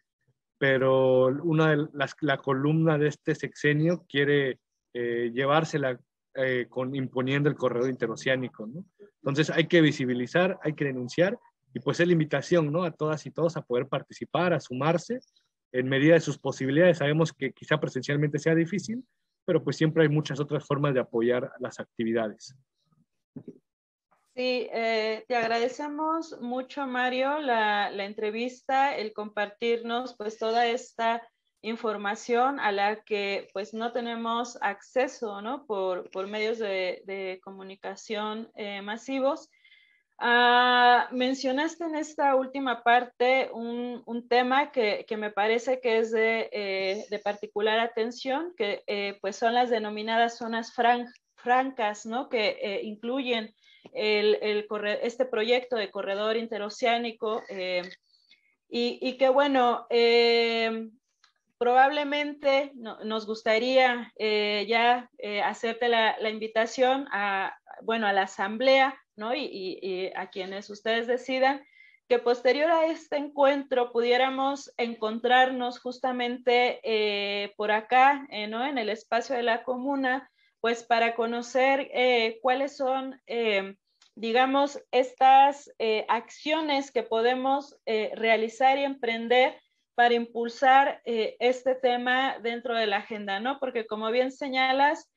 [0.57, 4.59] pero una de las, la columna de este sexenio quiere
[4.93, 5.99] eh, llevársela
[6.35, 8.69] eh, con, imponiendo el corredor interoceánico.
[9.23, 11.37] Entonces hay que visibilizar, hay que denunciar
[11.73, 12.83] y pues es la invitación, ¿no?
[12.83, 15.19] A todas y todos a poder participar, a sumarse
[15.71, 16.99] en medida de sus posibilidades.
[16.99, 19.03] Sabemos que quizá presencialmente sea difícil,
[19.45, 22.55] pero pues siempre hay muchas otras formas de apoyar las actividades.
[24.33, 31.21] Sí, eh, te agradecemos mucho, Mario, la, entrevista, el compartirnos pues toda esta
[31.61, 35.65] información a la que pues no tenemos acceso, ¿no?
[35.65, 39.49] Por, medios de, comunicación eh, masivos.
[40.17, 47.21] Ah, mencionaste en esta última parte un, tema que, me parece que es de, eh,
[47.21, 50.73] particular atención, que pues son las denominadas zonas
[51.35, 52.29] francas, ¿no?
[52.29, 53.53] Que incluyen
[53.93, 54.67] el,
[55.01, 57.81] este proyecto de corredor interoceánico eh,
[58.69, 60.87] y, que bueno, eh,
[61.57, 65.09] probablemente nos gustaría eh, ya
[65.43, 69.35] hacerte la, invitación a, bueno, a la asamblea, ¿no?
[69.35, 71.61] Y, a quienes ustedes decidan,
[72.07, 78.65] que posterior a este encuentro pudiéramos encontrarnos justamente por acá, ¿no?
[78.65, 80.31] En el espacio de la comuna,
[80.61, 83.21] pues para conocer eh, cuáles son,
[84.15, 85.71] digamos, estas
[86.07, 87.75] acciones que podemos
[88.13, 89.59] realizar y emprender
[89.95, 93.59] para impulsar este tema dentro de la agenda, ¿no?
[93.59, 95.11] Porque como bien señalas,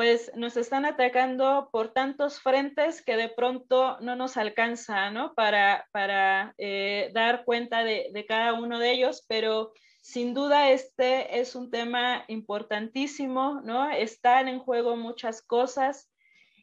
[0.00, 5.34] pues nos están atacando por tantos frentes que de pronto no nos alcanza, ¿no?
[5.34, 11.54] Para, para eh, dar cuenta de, cada uno de ellos, pero sin duda este es
[11.54, 13.90] un tema importantísimo, ¿no?
[13.90, 16.10] Están en juego muchas cosas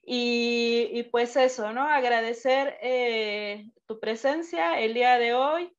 [0.09, 1.83] y, pues eso, ¿no?
[1.83, 5.69] Agradecer eh, tu presencia el día de hoy,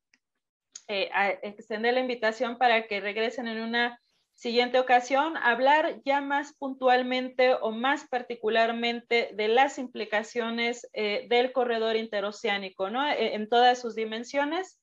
[0.86, 1.10] eh,
[1.42, 3.98] extender la invitación para que regresen en una
[4.34, 11.96] siguiente ocasión, hablar ya más puntualmente o más particularmente de las implicaciones eh, del corredor
[11.96, 13.04] interoceánico, ¿no?
[13.10, 14.78] E, en todas sus dimensiones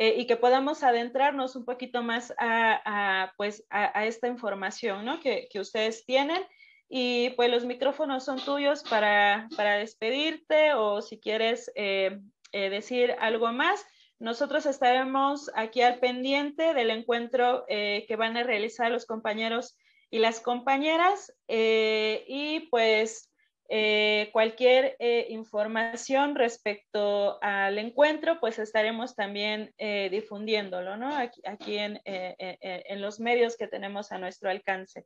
[0.00, 5.20] eh, y que podamos adentrarnos un poquito más a, pues, a, esta información, ¿no?
[5.20, 6.40] Que, que, ustedes tienen.
[6.88, 12.20] Y pues los micrófonos son tuyos para, para despedirte o si quieres eh,
[12.52, 13.84] decir algo más.
[14.20, 19.76] Nosotros estaremos aquí al pendiente del encuentro eh, que van a realizar los compañeros
[20.10, 23.27] y las compañeras eh, y pues
[23.68, 24.96] eh, cualquier
[25.28, 31.14] información respecto al encuentro pues estaremos también difundiéndolo, ¿no?
[31.16, 35.04] Aquí, aquí en, en los medios que tenemos a nuestro alcance.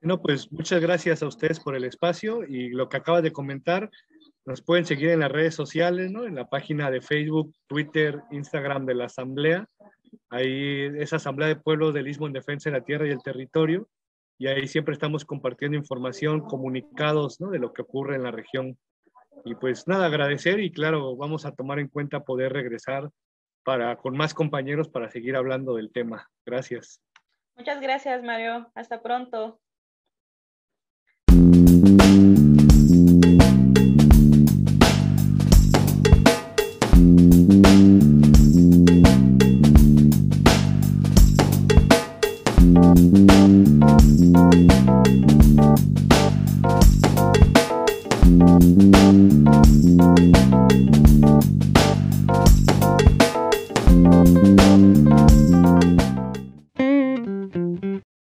[0.00, 3.90] Bueno, pues muchas gracias a ustedes por el espacio y lo que acaba de comentar,
[4.46, 6.24] nos pueden seguir en las redes sociales, ¿no?
[6.24, 9.68] En la página de Facebook, Twitter, Instagram de la Asamblea.
[10.30, 13.88] Ahí es Asamblea de Pueblos del Istmo en Defensa de la Tierra y el Territorio.
[14.38, 17.38] Y ahí siempre estamos compartiendo información, comunicados.
[17.38, 18.78] De lo que ocurre en la región.
[19.44, 23.10] Y pues nada, agradecer y claro, vamos a tomar en cuenta poder regresar
[23.64, 26.28] para, con más compañeros para seguir hablando del tema.
[26.44, 27.00] Gracias.
[27.56, 28.70] Muchas gracias, Mario.
[28.74, 29.60] Hasta pronto.